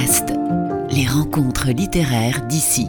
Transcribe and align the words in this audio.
Podcast, 0.00 0.32
les 0.90 1.06
rencontres 1.06 1.68
littéraires 1.68 2.40
d'ici. 2.48 2.88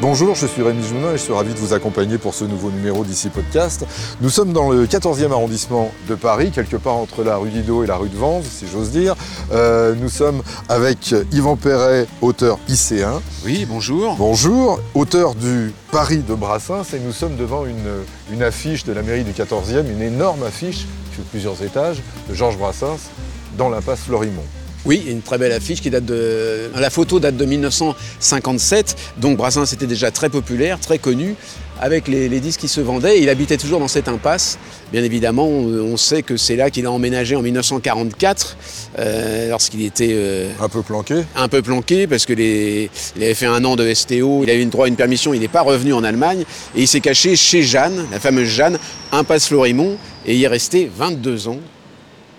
Bonjour, 0.00 0.34
je 0.34 0.46
suis 0.46 0.62
Rémi 0.62 0.82
Jounin 0.82 1.10
et 1.12 1.18
je 1.18 1.22
suis 1.22 1.34
ravi 1.34 1.52
de 1.52 1.58
vous 1.58 1.74
accompagner 1.74 2.16
pour 2.16 2.32
ce 2.32 2.44
nouveau 2.44 2.70
numéro 2.70 3.04
d'ici 3.04 3.28
podcast. 3.28 3.84
Nous 4.22 4.30
sommes 4.30 4.54
dans 4.54 4.70
le 4.70 4.86
14e 4.86 5.32
arrondissement 5.32 5.92
de 6.08 6.14
Paris, 6.14 6.50
quelque 6.50 6.76
part 6.76 6.94
entre 6.94 7.24
la 7.24 7.36
rue 7.36 7.50
Didot 7.50 7.84
et 7.84 7.86
la 7.86 7.96
rue 7.96 8.08
de 8.08 8.16
Vanves, 8.16 8.46
si 8.48 8.66
j'ose 8.66 8.90
dire. 8.90 9.16
Euh, 9.52 9.94
nous 9.94 10.08
sommes 10.08 10.42
avec 10.70 11.14
Yvan 11.30 11.56
Perret, 11.56 12.06
auteur 12.22 12.58
IC1. 12.70 13.20
Oui, 13.44 13.66
bonjour. 13.68 14.16
Bonjour, 14.16 14.80
auteur 14.94 15.34
du 15.34 15.74
Paris 15.92 16.22
de 16.26 16.34
Brassens 16.34 16.94
et 16.94 17.00
nous 17.00 17.12
sommes 17.12 17.36
devant 17.36 17.66
une, 17.66 18.02
une 18.32 18.42
affiche 18.42 18.84
de 18.84 18.94
la 18.94 19.02
mairie 19.02 19.24
du 19.24 19.32
14e, 19.32 19.90
une 19.90 20.02
énorme 20.02 20.42
affiche 20.44 20.86
qui 21.10 21.16
fait 21.16 21.28
plusieurs 21.30 21.62
étages 21.62 22.00
de 22.30 22.34
Georges 22.34 22.56
Brassens 22.56 23.10
dans 23.58 23.68
l'impasse 23.68 24.00
Florimont. 24.00 24.42
Oui, 24.86 25.02
une 25.08 25.22
très 25.22 25.38
belle 25.38 25.52
affiche 25.52 25.80
qui 25.80 25.88
date 25.90 26.04
de. 26.04 26.70
La 26.78 26.90
photo 26.90 27.18
date 27.18 27.36
de 27.36 27.44
1957, 27.46 28.96
donc 29.18 29.36
Brassens 29.38 29.72
était 29.72 29.86
déjà 29.86 30.10
très 30.10 30.28
populaire, 30.28 30.78
très 30.78 30.98
connu, 30.98 31.36
avec 31.80 32.06
les, 32.06 32.28
les 32.28 32.40
disques 32.40 32.60
qui 32.60 32.68
se 32.68 32.82
vendaient. 32.82 33.20
Il 33.20 33.28
habitait 33.30 33.56
toujours 33.56 33.80
dans 33.80 33.88
cette 33.88 34.08
impasse. 34.08 34.58
Bien 34.92 35.02
évidemment, 35.02 35.48
on, 35.48 35.64
on 35.92 35.96
sait 35.96 36.22
que 36.22 36.36
c'est 36.36 36.56
là 36.56 36.68
qu'il 36.70 36.84
a 36.84 36.90
emménagé 36.90 37.34
en 37.34 37.40
1944, 37.42 38.56
euh, 38.98 39.48
lorsqu'il 39.48 39.82
était. 39.86 40.10
euh, 40.12 40.50
Un 40.60 40.68
peu 40.68 40.82
planqué. 40.82 41.14
un 41.34 41.48
peu 41.48 41.62
planqué 41.62 42.06
parce 42.06 42.26
que 42.26 42.34
les- 42.34 42.90
il 43.16 43.24
avait 43.24 43.34
fait 43.34 43.46
un 43.46 43.64
an 43.64 43.76
de 43.76 43.92
STO, 43.92 44.42
il 44.44 44.50
avait 44.50 44.62
une 44.62 44.68
droit 44.70 44.84
à 44.84 44.88
une 44.88 44.96
permission, 44.96 45.32
il 45.32 45.40
n'est 45.40 45.48
pas 45.48 45.62
revenu 45.62 45.94
en 45.94 46.04
Allemagne 46.04 46.44
et 46.76 46.82
il 46.82 46.88
s'est 46.88 47.00
caché 47.00 47.36
chez 47.36 47.62
Jeanne, 47.62 48.04
la 48.12 48.20
fameuse 48.20 48.48
Jeanne, 48.48 48.78
impasse 49.12 49.48
Florimont 49.48 49.96
et 50.26 50.34
il 50.34 50.38
y 50.40 50.44
est 50.44 50.48
resté 50.48 50.90
22 50.94 51.48
ans. 51.48 51.58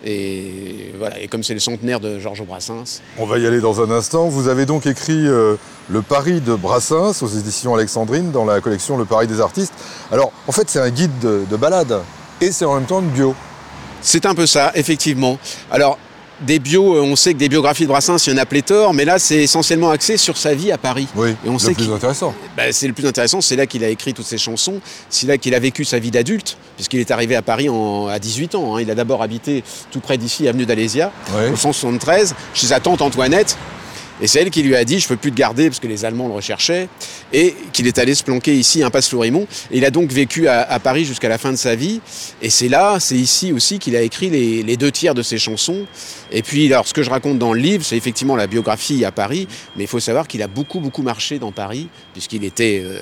Et 0.06 0.94
voilà, 1.00 1.20
et 1.20 1.28
comme 1.28 1.44
c'est 1.44 1.56
le 1.56 1.60
centenaire 1.60 2.00
de 2.00 2.20
Georges 2.20 2.44
Brassens, 2.46 3.02
On 3.18 3.26
va 3.26 3.40
y 3.40 3.48
aller 3.48 3.60
dans 3.60 3.82
un 3.82 3.90
instant. 3.90 4.28
Vous 4.28 4.48
avez 4.48 4.68
donc 4.68 4.86
écrit 4.86 5.28
euh, 5.28 5.56
Le 5.90 6.02
Paris 6.04 6.42
de 6.42 6.54
Brassens 6.54 7.24
aux 7.24 7.28
éditions 7.28 7.74
Alexandrine 7.74 8.32
dans 8.32 8.46
la 8.46 8.62
collection 8.62 8.98
Le 8.98 9.06
Paris 9.06 9.26
des 9.26 9.42
artistes. 9.42 9.74
Alors, 10.12 10.32
en 10.48 10.52
fait, 10.52 10.70
c'est 10.70 10.80
un 10.80 10.92
guide 10.92 11.18
de, 11.20 11.44
de 11.50 11.58
balade 11.58 12.00
et 12.40 12.52
c'est 12.52 12.66
en 12.66 12.76
même 12.76 12.86
temps 12.86 13.00
une 13.02 13.10
bio. 13.10 13.34
c'est 14.02 14.28
un 14.28 14.36
peu 14.36 14.46
ça, 14.46 14.72
effectivement. 14.76 15.40
Alors, 15.72 15.98
des 16.42 16.60
bios, 16.60 16.96
euh, 16.96 17.02
on 17.02 17.16
sait 17.16 17.34
que 17.34 17.40
des 17.40 17.50
biographies 17.50 17.84
de 17.84 17.88
Brassens, 17.88 18.18
il 18.28 18.34
y 18.34 18.36
en 18.36 18.38
a 18.38 18.46
pléthore, 18.46 18.94
mais 18.94 19.06
là, 19.06 19.20
c'est 19.20 19.44
essentiellement 19.44 19.90
axé 19.92 20.18
sur 20.18 20.38
sa 20.38 20.54
vie 20.54 20.72
à 20.72 20.78
Paris. 20.78 21.08
Oui, 21.16 21.30
Et 21.46 21.50
on 21.50 21.54
le 21.54 21.60
sait 21.60 21.74
plus 21.74 21.92
intéressant. 21.92 22.34
Ben, 22.58 22.72
c'est 22.74 22.88
le 22.88 22.94
plus 22.94 23.06
intéressant, 23.06 23.42
c'est 23.42 23.56
là 23.56 23.66
qu'il 23.66 23.84
a 23.84 23.90
écrit 23.90 24.14
toutes 24.14 24.26
ses 24.26 24.38
chansons, 24.38 24.80
c'est 25.10 25.28
là 25.28 25.38
qu'il 25.38 25.56
a 25.56 25.60
vécu 25.60 25.86
sa 25.86 25.98
vie 26.00 26.12
d'adulte, 26.12 26.58
puisqu'il 26.76 27.00
est 27.00 27.12
arrivé 27.12 27.36
à 27.36 27.42
Paris 27.42 27.70
en- 27.70 28.08
à 28.08 28.20
18 28.20 28.56
ans. 28.56 28.76
hein. 28.76 28.82
Il 28.82 28.92
a 28.92 28.96
d'abord 28.96 29.22
habité 29.24 29.64
tout 29.92 30.00
près 30.02 30.18
d'ici, 30.18 30.48
avenue 30.48 30.66
d'Alésia, 30.66 31.12
Oui. 31.36 31.52
au 31.54 31.56
173, 31.56 32.36
chez 32.54 32.68
sa 32.68 32.80
tante 32.80 33.02
Antoinette. 33.02 33.58
Et 34.22 34.28
c'est 34.28 34.42
elle 34.42 34.50
qui 34.50 34.64
lui 34.64 34.76
a 34.76 34.86
dit, 34.86 35.00
je 35.00 35.08
peux 35.08 35.18
plus 35.18 35.32
te 35.32 35.38
garder 35.38 35.70
parce 35.70 35.80
que 35.80 35.88
les 35.88 36.06
Allemands 36.06 36.28
le 36.28 36.34
recherchaient, 36.34 36.88
et 37.34 37.56
qu'il 37.74 37.86
est 37.88 37.98
allé 37.98 38.16
se 38.16 38.24
planquer 38.24 38.56
ici, 38.56 38.82
impasse 38.82 39.10
Florimont. 39.10 39.48
Et 39.72 39.78
il 39.78 39.86
a 39.86 39.92
donc 39.92 40.12
vécu 40.12 40.48
à, 40.48 40.80
Paris 40.80 41.06
jusqu'à 41.06 41.30
la 41.30 41.38
fin 41.38 41.52
de 41.52 41.58
sa 41.58 41.76
vie. 41.76 42.00
Et 42.42 42.50
c'est 42.50 42.70
là, 42.70 43.00
c'est 43.00 43.16
ici 43.16 43.52
aussi 43.52 43.80
qu'il 43.80 43.96
a 43.96 44.02
écrit 44.02 44.30
les, 44.30 44.64
les 44.64 44.78
deux 44.78 44.92
tiers 44.92 45.16
de 45.16 45.22
ses 45.22 45.38
chansons. 45.38 45.86
Et 46.32 46.44
puis, 46.44 46.72
alors, 46.72 46.88
ce 46.88 46.94
que 46.94 47.04
je 47.04 47.10
raconte 47.10 47.40
dans 47.40 47.54
le 47.54 47.60
livre, 47.60 47.84
c'est 47.84 47.98
effectivement 47.98 48.36
la 48.36 48.48
biographie 48.48 49.04
à 49.04 49.12
Paris, 49.12 49.48
mais 49.76 49.84
il 49.84 49.88
faut 49.88 50.00
savoir 50.00 50.28
qu'il 50.28 50.42
a 50.42 50.48
beaucoup, 50.48 50.80
beaucoup 50.80 51.02
marché 51.02 51.40
dans 51.40 51.52
Paris, 51.52 51.90
puisqu'il 52.14 52.46
était... 52.46 52.82
euh, 52.84 53.00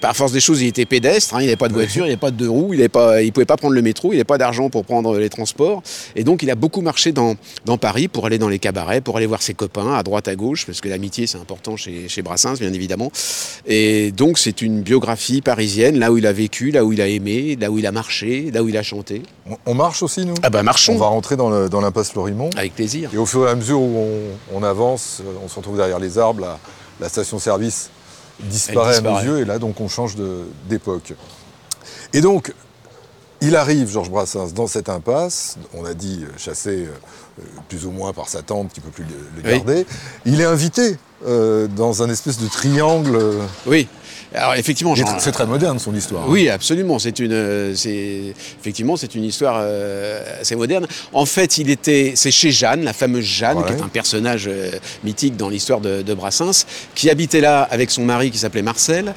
par 0.00 0.16
force 0.16 0.32
des 0.32 0.40
choses, 0.40 0.62
il 0.62 0.68
était 0.68 0.84
pédestre, 0.84 1.34
hein, 1.34 1.38
il 1.40 1.46
n'avait 1.46 1.56
pas 1.56 1.68
de 1.68 1.74
voiture, 1.74 2.04
il 2.04 2.08
n'avait 2.08 2.16
pas 2.16 2.30
de 2.30 2.36
deux 2.36 2.48
roues, 2.48 2.74
il 2.74 2.80
ne 2.80 3.30
pouvait 3.30 3.46
pas 3.46 3.56
prendre 3.56 3.74
le 3.74 3.82
métro, 3.82 4.12
il 4.12 4.16
n'avait 4.16 4.24
pas 4.24 4.38
d'argent 4.38 4.70
pour 4.70 4.84
prendre 4.84 5.18
les 5.18 5.28
transports. 5.28 5.82
Et 6.14 6.24
donc, 6.24 6.42
il 6.42 6.50
a 6.50 6.54
beaucoup 6.54 6.80
marché 6.80 7.12
dans, 7.12 7.34
dans 7.64 7.78
Paris 7.78 8.08
pour 8.08 8.26
aller 8.26 8.38
dans 8.38 8.48
les 8.48 8.58
cabarets, 8.58 9.00
pour 9.00 9.16
aller 9.16 9.26
voir 9.26 9.42
ses 9.42 9.54
copains 9.54 9.94
à 9.94 10.02
droite, 10.02 10.28
à 10.28 10.36
gauche, 10.36 10.66
parce 10.66 10.80
que 10.80 10.88
l'amitié, 10.88 11.26
c'est 11.26 11.38
important 11.38 11.76
chez, 11.76 12.08
chez 12.08 12.22
Brassens, 12.22 12.58
bien 12.58 12.72
évidemment. 12.72 13.10
Et 13.66 14.12
donc, 14.12 14.38
c'est 14.38 14.62
une 14.62 14.82
biographie 14.82 15.40
parisienne, 15.40 15.98
là 15.98 16.12
où 16.12 16.18
il 16.18 16.26
a 16.26 16.32
vécu, 16.32 16.70
là 16.70 16.84
où 16.84 16.92
il 16.92 17.00
a 17.00 17.08
aimé, 17.08 17.56
là 17.60 17.70
où 17.70 17.78
il 17.78 17.86
a 17.86 17.92
marché, 17.92 18.50
là 18.52 18.62
où 18.62 18.68
il 18.68 18.76
a 18.76 18.82
chanté. 18.82 19.22
On, 19.48 19.56
on 19.66 19.74
marche 19.74 20.02
aussi, 20.02 20.24
nous? 20.24 20.34
Ah 20.42 20.50
bah, 20.50 20.60
On 20.60 20.64
marchons 20.64 20.96
va 20.96 21.06
rentrer 21.06 21.36
dans 21.36 21.80
l'impasse 21.80 22.10
Florimont. 22.10 22.50
Avec 22.56 22.74
plaisir. 22.74 23.10
Et 23.12 23.18
au 23.18 23.26
fur 23.26 23.46
et 23.46 23.50
à 23.50 23.54
mesure 23.54 23.80
où 23.80 23.96
on, 24.52 24.58
on 24.58 24.62
avance, 24.62 25.20
euh, 25.20 25.32
on 25.44 25.48
se 25.48 25.56
retrouve 25.56 25.76
derrière 25.76 25.98
les 25.98 26.18
arbres, 26.18 26.40
la, 26.40 26.58
la 27.00 27.08
station-service 27.08 27.90
disparaît, 28.40 28.96
à 28.96 29.00
nos 29.00 29.18
yeux, 29.20 29.38
et 29.40 29.44
là, 29.44 29.58
donc, 29.58 29.80
on 29.80 29.88
change 29.88 30.16
d'époque. 30.68 31.14
Et 32.12 32.20
donc, 32.20 32.52
il 33.40 33.54
arrive, 33.56 33.90
Georges 33.90 34.10
Brassens, 34.10 34.52
dans 34.54 34.66
cette 34.66 34.88
impasse, 34.88 35.58
on 35.74 35.84
a 35.84 35.92
dit 35.94 36.24
euh, 36.24 36.28
chassé 36.38 36.86
euh, 36.86 36.88
euh, 37.40 37.42
plus 37.68 37.84
ou 37.84 37.90
moins 37.90 38.12
par 38.14 38.28
sa 38.28 38.40
tante 38.42 38.72
qui 38.72 38.80
ne 38.80 38.86
peut 38.86 38.90
plus 38.90 39.04
le, 39.04 39.10
le 39.42 39.50
Oui. 39.52 39.56
garder. 39.58 39.86
Il 40.24 40.40
est 40.40 40.44
invité 40.46 40.96
euh, 41.26 41.66
dans 41.66 42.02
un 42.02 42.08
espèce 42.08 42.38
de 42.38 42.46
triangle. 42.48 43.18
Oui. 43.66 43.88
Alors, 44.34 44.54
effectivement, 44.54 44.94
C'est 45.18 45.32
très 45.32 45.46
moderne, 45.46 45.78
son 45.78 45.94
histoire. 45.94 46.24
hein. 46.24 46.28
Oui, 46.28 46.48
absolument. 46.48 46.98
C'est 46.98 47.18
une, 47.18 47.32
euh, 47.32 47.74
c'est 47.74 48.34
effectivement, 48.60 48.96
c'est 48.96 49.14
une 49.14 49.24
histoire 49.24 49.56
euh, 49.60 50.40
assez 50.40 50.56
moderne. 50.56 50.86
En 51.12 51.26
fait, 51.26 51.58
il 51.58 51.70
était, 51.70 52.12
c'est 52.16 52.30
chez 52.30 52.50
Jeanne, 52.50 52.82
la 52.84 52.92
fameuse 52.92 53.24
Jeanne, 53.24 53.64
qui 53.66 53.72
est 53.72 53.82
un 53.82 53.88
personnage 53.88 54.46
euh, 54.48 54.70
mythique 55.04 55.36
dans 55.36 55.48
l'histoire 55.48 55.80
de, 55.80 56.02
de 56.02 56.14
Brassens, 56.14 56.66
qui 56.94 57.08
habitait 57.10 57.40
là 57.40 57.62
avec 57.70 57.90
son 57.90 58.04
mari 58.04 58.30
qui 58.30 58.38
s'appelait 58.38 58.62
Marcel. 58.62 59.14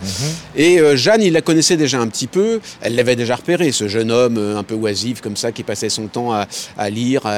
Et 0.55 0.79
euh, 0.79 0.95
Jeanne, 0.95 1.21
il 1.21 1.33
la 1.33 1.41
connaissait 1.41 1.77
déjà 1.77 1.99
un 1.99 2.07
petit 2.07 2.27
peu. 2.27 2.59
Elle 2.81 2.95
l'avait 2.95 3.15
déjà 3.15 3.35
repéré, 3.35 3.71
ce 3.71 3.87
jeune 3.87 4.11
homme 4.11 4.37
un 4.37 4.63
peu 4.63 4.75
oisif 4.75 5.21
comme 5.21 5.35
ça, 5.37 5.51
qui 5.51 5.63
passait 5.63 5.89
son 5.89 6.07
temps 6.07 6.31
à, 6.33 6.47
à 6.77 6.89
lire, 6.89 7.25
à, 7.25 7.37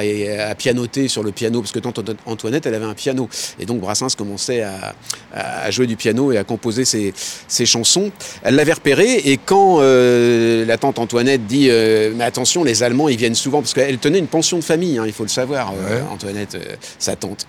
à 0.49 0.55
pianoter 0.55 1.07
sur 1.07 1.23
le 1.23 1.31
piano, 1.31 1.61
parce 1.61 1.71
que 1.71 1.79
tante 1.79 1.99
Antoinette, 2.25 2.65
elle 2.65 2.75
avait 2.75 2.85
un 2.85 2.93
piano. 2.93 3.29
Et 3.59 3.65
donc 3.65 3.79
Brassens 3.79 4.15
commençait 4.17 4.61
à, 4.61 4.93
à 5.33 5.71
jouer 5.71 5.87
du 5.87 5.95
piano 5.95 6.31
et 6.31 6.37
à 6.37 6.43
composer 6.43 6.85
ses, 6.85 7.13
ses 7.47 7.60
chansons. 7.65 8.11
Elle 8.43 8.55
l'avait 8.55 8.73
repéré 8.73 9.15
et 9.25 9.37
quand 9.37 9.77
euh, 9.79 10.65
la 10.65 10.77
tante 10.77 10.99
Antoinette 10.99 11.45
dit 11.47 11.67
euh, 11.69 12.11
mais 12.15 12.23
attention 12.23 12.63
les 12.63 12.83
Allemands 12.83 13.09
ils 13.09 13.17
viennent 13.17 13.35
souvent 13.35 13.61
parce 13.61 13.73
qu'elle 13.73 13.97
tenait 13.97 14.19
une 14.19 14.27
pension 14.27 14.57
de 14.57 14.63
famille 14.63 14.97
hein, 14.97 15.03
il 15.05 15.13
faut 15.13 15.23
le 15.23 15.29
savoir 15.29 15.73
euh. 15.73 16.01
Antoinette 16.11 16.57
sa 16.99 17.15
tante. 17.15 17.45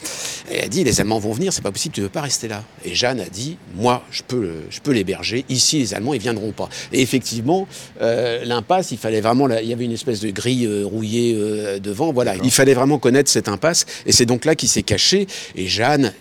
Et 0.51 0.57
elle 0.59 0.69
dit 0.69 0.85
les 0.85 1.01
Allemands 1.01 1.19
vont 1.19 1.33
venir 1.33 1.53
c'est 1.53 1.63
pas 1.63 1.73
possible 1.73 1.95
tu 1.95 2.01
veux 2.03 2.09
pas 2.09 2.21
rester 2.23 2.49
là 2.49 2.63
et 2.85 2.95
Jeanne 2.95 3.21
a 3.21 3.29
dit 3.29 3.57
moi 3.77 4.03
je 4.11 4.23
peux 4.27 4.51
je 4.71 4.81
peux 4.81 4.93
l'héberger. 4.93 5.45
Ici 5.49 5.79
les 5.81 5.95
Allemands 5.95 6.15
ils 6.15 6.21
viendront 6.21 6.53
pas 6.53 6.69
et 6.93 7.01
effectivement 7.03 7.67
l'impasse 8.01 8.91
il 8.93 8.99
fallait 8.99 9.21
vraiment 9.21 9.47
la- 9.47 9.63
il 9.63 9.69
y 9.69 9.73
avait 9.73 9.85
une 9.85 9.93
espèce 9.93 10.21
de 10.21 10.31
grille 10.31 10.69
rouillée 10.85 11.37
devant 11.81 12.13
voilà. 12.13 12.35
Il 12.43 12.51
fallait 12.51 12.75
vraiment 12.75 12.99
connaître 12.99 13.31
cette 13.31 13.49
impasse 13.49 13.87
et 14.07 14.13
c'est 14.13 14.27
donc 14.27 14.45
là 14.45 14.55
qu'il 14.55 14.69
s'est 14.69 14.83
caché 14.83 15.27
et 15.57 15.67
Jeanne 15.67 16.13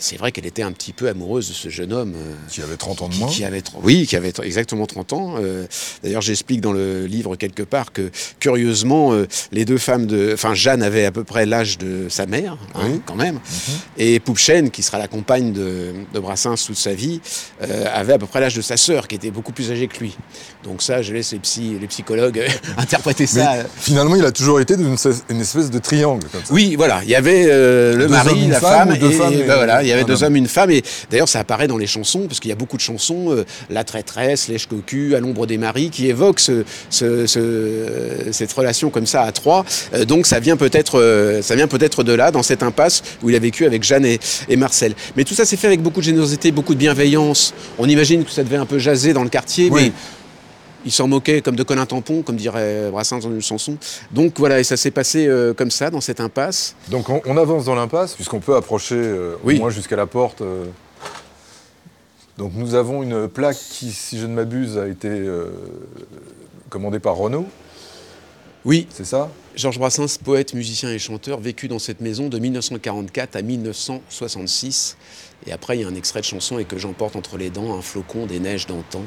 c'est 0.00 0.16
vrai 0.16 0.32
qu'elle 0.32 0.46
était 0.46 0.62
un 0.62 0.72
petit 0.72 0.92
peu 0.92 1.08
amoureuse 1.08 1.48
de 1.48 1.52
ce 1.54 1.68
jeune 1.68 1.92
homme. 1.92 2.14
euh, 2.16 2.32
Qui 2.48 2.62
avait 2.62 2.76
30 2.76 3.02
ans 3.02 3.08
de 3.08 3.14
moins. 3.16 3.28
qui 3.28 3.44
avait, 3.44 3.60
tr- 3.60 3.74
oui, 3.82 4.06
qui 4.06 4.16
avait 4.16 4.32
exactement 4.42 4.86
30 4.86 5.12
ans. 5.12 5.34
Euh, 5.38 5.64
D'ailleurs, 6.02 6.22
j'explique 6.22 6.60
dans 6.60 6.72
le 6.72 7.06
livre 7.06 7.36
quelque 7.36 7.62
part 7.62 7.92
que, 7.92 8.10
curieusement, 8.40 9.12
euh, 9.12 9.26
les 9.52 9.64
deux 9.64 9.78
femmes 9.78 10.06
de... 10.06 10.30
Enfin, 10.34 10.54
Jeanne 10.54 10.82
avait 10.82 11.04
à 11.04 11.12
peu 11.12 11.24
près 11.24 11.46
l'âge 11.46 11.78
de 11.78 12.08
sa 12.08 12.26
mère, 12.26 12.56
hein, 12.74 12.98
quand 13.06 13.14
même. 13.16 13.38
Et 13.98 14.18
Poupchen, 14.20 14.70
qui 14.70 14.82
sera 14.82 14.98
la 14.98 15.08
compagne 15.08 15.52
de, 15.52 15.92
de 16.12 16.18
Brassens 16.20 16.56
toute 16.66 16.76
sa 16.78 16.94
vie, 16.94 17.20
avait 17.94 18.14
à 18.14 18.18
peu 18.18 18.26
près 18.26 18.40
l'âge 18.40 18.54
de 18.54 18.62
sa 18.62 18.76
sœur, 18.76 19.06
qui 19.08 19.14
était 19.14 19.30
beaucoup 19.30 19.52
plus 19.52 19.70
âgée 19.70 19.86
que 19.88 19.98
lui. 19.98 20.16
Donc 20.64 20.82
ça, 20.82 21.02
je 21.02 21.12
laisse 21.12 21.32
les, 21.32 21.38
psy, 21.38 21.76
les 21.80 21.86
psychologues 21.86 22.42
interpréter 22.78 23.26
ça. 23.26 23.64
finalement, 23.76 24.16
il 24.16 24.24
a 24.24 24.32
toujours 24.32 24.60
été 24.60 24.74
une 24.74 25.40
espèce 25.40 25.70
de 25.70 25.78
triangle, 25.78 26.26
comme 26.32 26.44
ça. 26.44 26.52
Oui, 26.54 26.74
voilà, 26.76 27.00
il 27.04 27.10
y 27.10 27.14
avait 27.14 27.46
euh, 27.48 27.96
le 27.96 28.08
mari, 28.08 28.46
la 28.48 28.60
femme 28.60 28.90
ou 28.90 28.96
deux 28.96 29.10
et 29.10 29.14
femmes 29.14 29.34
et 29.34 29.42
ben 29.44 29.56
voilà, 29.56 29.82
il 29.82 29.88
y 29.90 29.92
avait 29.92 30.02
un 30.02 30.06
deux 30.06 30.22
homme. 30.22 30.28
hommes, 30.28 30.36
une 30.36 30.48
femme, 30.48 30.70
et 30.70 30.82
d'ailleurs 31.10 31.28
ça 31.28 31.40
apparaît 31.40 31.66
dans 31.68 31.76
les 31.78 31.86
chansons, 31.86 32.26
parce 32.26 32.40
qu'il 32.40 32.48
y 32.48 32.52
a 32.52 32.56
beaucoup 32.56 32.76
de 32.76 32.82
chansons, 32.82 33.30
euh, 33.30 33.44
La 33.68 33.84
traîtresse, 33.84 34.48
Lèche 34.48 34.66
cocu, 34.66 35.14
À 35.14 35.20
l'ombre 35.20 35.46
des 35.46 35.58
maris, 35.58 35.90
qui 35.90 36.08
évoquent 36.08 36.40
ce, 36.40 36.64
ce- 36.90 37.26
ce- 37.26 38.30
cette 38.32 38.52
relation 38.52 38.90
comme 38.90 39.06
ça 39.06 39.22
à 39.22 39.32
trois. 39.32 39.64
Euh, 39.94 40.04
donc 40.04 40.26
ça 40.26 40.40
vient 40.40 40.56
peut-être, 40.56 41.00
euh, 41.00 41.42
ça 41.42 41.54
vient 41.54 41.68
peut-être 41.68 42.02
de 42.04 42.12
là, 42.12 42.30
dans 42.30 42.42
cette 42.42 42.62
impasse 42.62 43.02
où 43.22 43.30
il 43.30 43.36
a 43.36 43.38
vécu 43.38 43.66
avec 43.66 43.82
Jeanne 43.82 44.04
et, 44.06 44.18
et 44.48 44.56
Marcel. 44.56 44.94
Mais 45.16 45.24
tout 45.24 45.34
ça 45.34 45.44
s'est 45.44 45.56
fait 45.56 45.66
avec 45.66 45.82
beaucoup 45.82 46.00
de 46.00 46.04
générosité, 46.06 46.50
beaucoup 46.52 46.74
de 46.74 46.78
bienveillance. 46.78 47.54
On 47.78 47.88
imagine 47.88 48.24
que 48.24 48.30
ça 48.30 48.42
devait 48.44 48.56
un 48.56 48.66
peu 48.66 48.78
jaser 48.78 49.12
dans 49.12 49.24
le 49.24 49.30
quartier, 49.30 49.68
Oui. 49.70 49.82
mais 49.86 49.92
il 50.84 50.92
s'en 50.92 51.06
moquait 51.08 51.40
comme 51.42 51.56
de 51.56 51.62
Colin 51.62 51.86
Tampon, 51.86 52.22
comme 52.22 52.36
dirait 52.36 52.90
Brassens 52.90 53.18
dans 53.20 53.30
une 53.30 53.42
chanson. 53.42 53.76
Donc 54.10 54.38
voilà, 54.38 54.60
et 54.60 54.64
ça 54.64 54.76
s'est 54.76 54.90
passé 54.90 55.26
euh, 55.26 55.52
comme 55.54 55.70
ça, 55.70 55.90
dans 55.90 56.00
cette 56.00 56.20
impasse. 56.20 56.74
Donc 56.88 57.08
on, 57.08 57.20
on 57.26 57.36
avance 57.36 57.64
dans 57.66 57.74
l'impasse, 57.74 58.14
puisqu'on 58.14 58.40
peut 58.40 58.56
approcher 58.56 58.94
euh, 58.96 59.34
Oui. 59.44 59.56
au 59.56 59.60
moins 59.60 59.70
jusqu'à 59.70 59.96
la 59.96 60.06
porte. 60.06 60.40
euh. 60.40 60.64
Donc 62.38 62.52
nous 62.54 62.74
avons 62.74 63.02
une 63.02 63.28
plaque 63.28 63.58
qui, 63.58 63.92
si 63.92 64.18
je 64.18 64.26
ne 64.26 64.32
m'abuse, 64.34 64.78
a 64.78 64.88
été 64.88 65.26
commandée 66.70 66.98
par 67.00 67.16
Renault, 67.16 67.46
Oui, 68.64 68.86
c'est 68.90 69.04
ça? 69.04 69.28
Georges 69.56 69.78
Brassens, 69.78 70.16
poète, 70.24 70.54
musicien 70.54 70.90
et 70.90 70.98
chanteur, 70.98 71.40
vécu 71.40 71.66
dans 71.68 71.78
cette 71.80 72.00
maison 72.00 72.28
de 72.28 72.38
1944 72.38 73.36
à 73.36 73.42
1966. 73.42 74.96
Et 75.46 75.52
après, 75.52 75.76
il 75.76 75.82
y 75.82 75.84
a 75.84 75.88
un 75.88 75.94
extrait 75.94 76.20
de 76.20 76.24
chanson 76.24 76.58
et 76.58 76.64
que 76.64 76.78
j'emporte 76.78 77.16
entre 77.16 77.36
les 77.36 77.50
dents, 77.50 77.76
un 77.76 77.82
flocon 77.82 78.26
des 78.26 78.38
neiges 78.38 78.66
d'antan. 78.66 79.02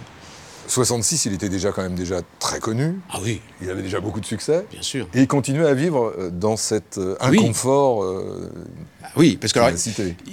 66, 0.67 1.25
il 1.25 1.33
était 1.33 1.49
déjà 1.49 1.71
quand 1.71 1.81
même 1.81 1.95
déjà 1.95 2.21
très 2.39 2.59
connu. 2.59 2.99
Ah 3.11 3.19
oui, 3.23 3.41
Il 3.61 3.69
avait 3.69 3.81
déjà 3.81 3.99
beaucoup 3.99 4.19
de 4.19 4.25
succès. 4.25 4.65
bien 4.71 4.81
sûr. 4.81 5.07
Et 5.13 5.21
il 5.21 5.27
continuait 5.27 5.67
à 5.67 5.73
vivre 5.73 6.13
euh, 6.17 6.29
dans 6.29 6.57
cet 6.57 6.97
euh, 6.97 7.15
Oui. 7.29 7.37
inconfort 7.39 8.03
euh, 8.03 8.49
Ah 9.03 9.09
oui, 9.17 9.37
parce 9.39 9.53
que 9.53 9.59
alors, 9.59 9.77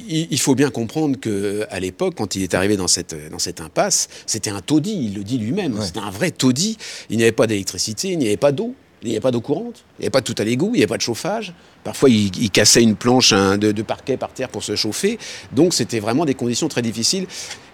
il 0.09 0.41
faut 0.41 0.55
bien 0.55 0.71
comprendre 0.71 1.19
que 1.19 1.67
à 1.71 1.81
l'époque, 1.81 2.15
quand 2.17 2.37
il 2.37 2.43
est 2.43 2.55
arrivé 2.55 2.77
dans 2.77 2.89
cette, 2.89 3.15
dans 3.31 3.39
cette 3.39 3.61
impasse, 3.61 4.09
c'était 4.27 4.51
un 4.51 4.61
taudis, 4.61 5.07
il 5.07 5.15
le 5.15 5.25
dit 5.25 5.39
lui-même. 5.39 5.75
Ouais. 5.79 5.85
C'était 5.85 6.01
un 6.01 6.11
vrai 6.11 6.31
taudis. 6.31 6.77
Il 7.11 7.17
n'y 7.17 7.23
avait 7.25 7.33
pas 7.33 7.47
d'électricité, 7.47 8.09
il 8.09 8.19
n'y 8.19 8.27
avait 8.27 8.37
pas 8.37 8.53
d'eau. 8.53 8.75
Il 9.03 9.09
n'y 9.09 9.15
avait 9.15 9.21
pas 9.21 9.31
d'eau 9.31 9.41
courante, 9.41 9.85
il 9.99 10.03
n'y 10.03 10.05
avait 10.07 10.11
pas 10.11 10.21
de 10.21 10.27
tout 10.27 10.35
à 10.39 10.45
l'égout, 10.45 10.71
il 10.75 10.79
n'y 10.79 10.83
avait 10.83 10.87
pas 10.89 10.97
de 10.99 11.03
chauffage. 11.03 11.55
Parfois, 11.85 12.11
il, 12.11 12.31
il 12.37 12.51
cassait 12.51 12.83
une 12.83 12.97
planche 12.97 13.33
hein, 13.33 13.57
de, 13.57 13.73
de 13.73 13.83
parquet 13.83 14.19
par 14.19 14.31
terre 14.33 14.51
pour 14.51 14.63
se 14.63 14.77
chauffer. 14.77 15.19
Donc, 15.53 15.73
c'était 15.73 16.01
vraiment 16.01 16.27
des 16.27 16.35
conditions 16.35 16.69
très 16.69 16.83
difficiles. 16.83 17.27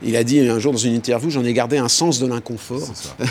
Il 0.02 0.14
a 0.16 0.22
dit 0.22 0.38
un 0.40 0.58
jour 0.60 0.72
dans 0.72 0.78
une 0.78 0.94
interview, 0.94 1.28
j'en 1.30 1.44
ai 1.44 1.52
gardé 1.52 1.78
un 1.78 1.88
sens 1.88 2.20
de 2.20 2.26
l'inconfort. 2.26 2.88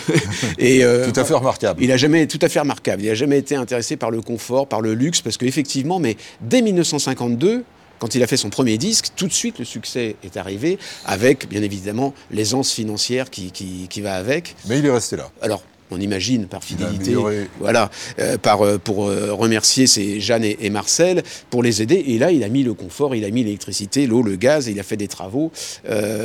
Et 0.57 0.83
euh, 0.83 1.09
Tout 1.09 1.18
à 1.19 1.24
fait 1.24 1.33
remarquable. 1.33 1.81
il 1.81 1.92
a 1.92 1.97
jamais 1.97 2.27
tout 2.27 2.39
à 2.42 2.50
fait 2.50 2.59
remarquable. 2.59 3.03
Il 3.03 3.07
n'a 3.07 3.13
jamais 3.15 3.38
été 3.38 3.56
intéressé 3.56 3.95
par 3.95 4.12
le 4.12 4.21
confort, 4.21 4.68
par 4.68 4.81
le 4.81 4.94
luxe, 4.94 5.21
parce 5.21 5.38
qu'effectivement, 5.38 6.00
mais 6.00 6.18
dès 6.41 6.62
1952, 6.62 7.63
quand 8.00 8.13
il 8.13 8.21
a 8.24 8.27
fait 8.27 8.36
son 8.38 8.50
premier 8.50 8.77
disque, 8.77 9.07
tout 9.15 9.27
de 9.27 9.33
suite 9.33 9.57
le 9.57 9.63
succès 9.65 10.18
est 10.24 10.36
arrivé, 10.36 10.77
avec 11.06 11.48
bien 11.48 11.62
évidemment 11.62 12.13
l'aisance 12.30 12.71
financière 12.74 13.30
qui, 13.30 13.51
qui, 13.51 13.88
qui 13.89 14.01
va 14.01 14.15
avec. 14.15 14.56
Mais 14.68 14.80
il 14.80 14.86
est 14.86 14.91
resté 14.91 15.15
là. 15.15 15.30
Alors, 15.41 15.63
on 15.92 16.00
imagine 16.00 16.48
par 16.48 16.64
fidélité, 16.64 17.16
voilà, 17.60 17.92
euh, 18.20 18.38
par, 18.38 18.62
euh, 18.62 18.78
pour 18.78 19.08
euh, 19.08 19.34
remercier 19.34 19.88
ses 19.88 20.20
Jeanne 20.20 20.44
et, 20.44 20.58
et 20.62 20.70
Marcel 20.70 21.24
pour 21.50 21.62
les 21.62 21.82
aider. 21.82 22.04
Et 22.08 22.18
là, 22.18 22.32
il 22.32 22.44
a 22.44 22.50
mis 22.50 22.64
le 22.64 22.74
confort, 22.74 23.16
il 23.16 23.24
a 23.24 23.30
mis 23.30 23.44
l'électricité, 23.44 24.08
l'eau, 24.08 24.24
le 24.24 24.36
gaz, 24.36 24.68
et 24.68 24.72
il 24.72 24.80
a 24.80 24.84
fait 24.84 24.98
des 24.98 25.08
travaux 25.08 25.52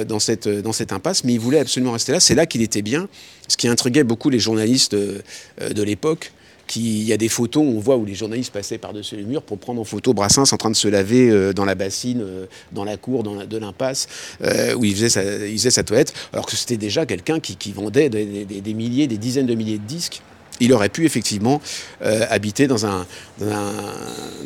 dans, 0.09 0.19
cette, 0.19 0.49
dans 0.49 0.73
cette 0.73 0.93
impasse. 0.93 1.25
Mais 1.25 1.35
il 1.35 1.41
voulait 1.41 1.59
absolument 1.59 1.93
rester 1.93 2.13
là. 2.13 2.21
C'est 2.21 2.35
là 2.35 2.47
qu'il 2.47 2.63
était 2.63 2.83
bien. 2.83 3.09
Ce 3.49 3.57
qui 3.57 3.69
intriguait 3.69 4.05
beaucoup 4.05 4.31
les 4.31 4.39
journalistes 4.39 4.95
de 4.95 5.83
l'époque. 5.83 6.33
Il 6.77 7.03
y 7.03 7.13
a 7.13 7.17
des 7.17 7.29
photos, 7.29 7.65
on 7.67 7.79
voit 7.79 7.97
où 7.97 8.05
les 8.05 8.15
journalistes 8.15 8.53
passaient 8.53 8.79
par-dessus 8.79 9.17
les 9.17 9.25
murs 9.25 9.43
pour 9.43 9.59
prendre 9.59 9.81
en 9.81 9.85
photo 9.85 10.15
Brassens 10.15 10.53
en 10.53 10.57
train 10.57 10.71
de 10.71 10.77
se 10.77 10.89
laver 10.89 11.31
euh, 11.31 11.53
dans 11.53 11.65
la 11.65 11.75
bassine, 11.75 12.21
euh, 12.23 12.47
dans 12.73 12.85
la 12.85 12.97
cour 12.97 13.23
dans 13.23 13.45
de 13.45 13.57
l'impasse, 13.57 14.09
euh, 14.43 14.75
où 14.75 14.85
il 14.85 14.95
faisait, 14.95 15.71
sa, 15.71 15.83
toilette, 15.83 16.13
alors 16.33 16.47
que 16.47 16.57
c'était 16.57 16.77
déjà 16.77 17.07
quelqu'un 17.07 17.41
qui, 17.41 17.73
vendait 17.73 18.09
des 18.09 18.75
milliers, 18.75 19.07
des 19.07 19.19
dizaines 19.19 19.47
de 19.47 19.55
milliers 19.55 19.79
de 19.79 19.85
disques. 19.85 20.23
Il 20.61 20.73
aurait 20.73 20.89
pu 20.91 21.05
effectivement 21.07 21.61
euh, 22.05 22.25
habiter 22.31 22.67
dans 22.67 22.87
un, 22.87 23.07
dans, 23.41 23.51
un, 23.51 23.73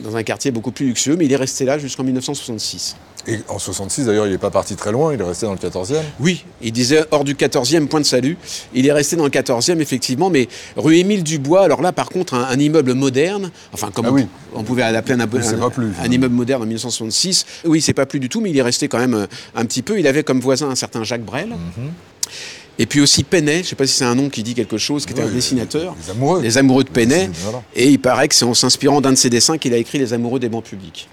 dans 0.02 0.16
un 0.16 0.22
quartier 0.22 0.50
beaucoup 0.50 0.70
plus 0.70 0.86
luxueux, 0.86 1.16
mais 1.16 1.24
il 1.26 1.32
est 1.32 1.36
resté 1.36 1.64
là 1.64 1.78
jusqu'en 1.78 2.04
1966. 2.04 2.96
Et 3.26 3.38
en 3.48 3.58
66, 3.58 4.04
d'ailleurs, 4.04 4.26
il 4.26 4.32
n'est 4.32 4.38
pas 4.38 4.50
parti 4.50 4.76
très 4.76 4.92
loin, 4.92 5.14
il 5.14 5.18
est 5.20 5.24
resté 5.24 5.46
dans 5.46 5.52
le 5.54 5.58
14e. 5.58 5.96
Oui, 6.20 6.44
il 6.60 6.72
disait 6.72 7.04
hors 7.10 7.24
du 7.24 7.34
14e, 7.34 7.86
point 7.86 8.00
de 8.00 8.04
salut. 8.04 8.36
Il 8.74 8.86
est 8.86 8.92
resté 8.92 9.16
dans 9.16 9.24
le 9.24 9.30
14e, 9.30 9.80
effectivement, 9.80 10.28
mais 10.28 10.46
rue 10.76 10.98
Émile 10.98 11.22
Dubois, 11.24 11.62
alors 11.64 11.80
là, 11.80 11.90
par 11.92 12.10
contre, 12.10 12.34
un, 12.34 12.44
un 12.44 12.58
immeuble 12.58 12.92
moderne, 12.92 13.50
enfin, 13.72 13.90
comme 13.90 14.04
Ah 14.06 14.10
on, 14.10 14.14
oui. 14.16 14.26
on 14.54 14.62
pouvait 14.62 14.82
l'appeler 14.92 15.14
un, 15.14 15.20
un- 15.20 15.28
finalement. 15.42 15.70
immeuble 16.12 16.34
moderne 16.34 16.62
en 16.62 16.66
1966. 16.66 17.46
Oui, 17.64 17.80
c'est 17.80 17.94
pas 17.94 18.04
plus 18.04 18.20
du 18.20 18.28
tout, 18.28 18.42
mais 18.42 18.50
il 18.50 18.58
est 18.58 18.62
resté 18.62 18.88
quand 18.88 18.98
même 18.98 19.14
euh, 19.14 19.26
un 19.54 19.64
petit 19.64 19.80
peu. 19.80 19.98
Il 19.98 20.06
avait 20.06 20.22
comme 20.22 20.40
voisin 20.40 20.68
un 20.68 20.74
certain 20.74 21.02
Jacques 21.02 21.24
Brel. 21.24 21.48
Mhm. 21.48 21.90
Et 22.78 22.86
puis 22.86 23.00
aussi 23.00 23.22
Penet, 23.22 23.56
je 23.56 23.58
ne 23.58 23.62
sais 23.64 23.76
pas 23.76 23.86
si 23.86 23.94
c'est 23.94 24.04
un 24.04 24.14
nom 24.14 24.28
qui 24.28 24.42
dit 24.42 24.54
quelque 24.54 24.78
chose, 24.78 25.06
qui 25.06 25.12
était 25.12 25.22
un 25.22 25.28
dessinateur. 25.30 25.94
Les 26.04 26.10
amoureux. 26.10 26.42
Les 26.42 26.58
amoureux 26.58 26.84
de 26.84 26.90
Penet. 26.90 27.30
Voilà. 27.42 27.62
Et 27.76 27.88
il 27.88 28.00
paraît 28.00 28.26
que 28.28 28.34
c'est 28.34 28.44
en 28.44 28.54
s'inspirant 28.54 29.00
d'un 29.00 29.12
de 29.12 29.16
ses 29.16 29.30
dessins 29.30 29.58
qu'il 29.58 29.72
a 29.74 29.76
écrit 29.76 29.98
Les 29.98 30.12
amoureux 30.12 30.40
des 30.40 30.48
bancs 30.48 30.64
publics. 30.64 31.08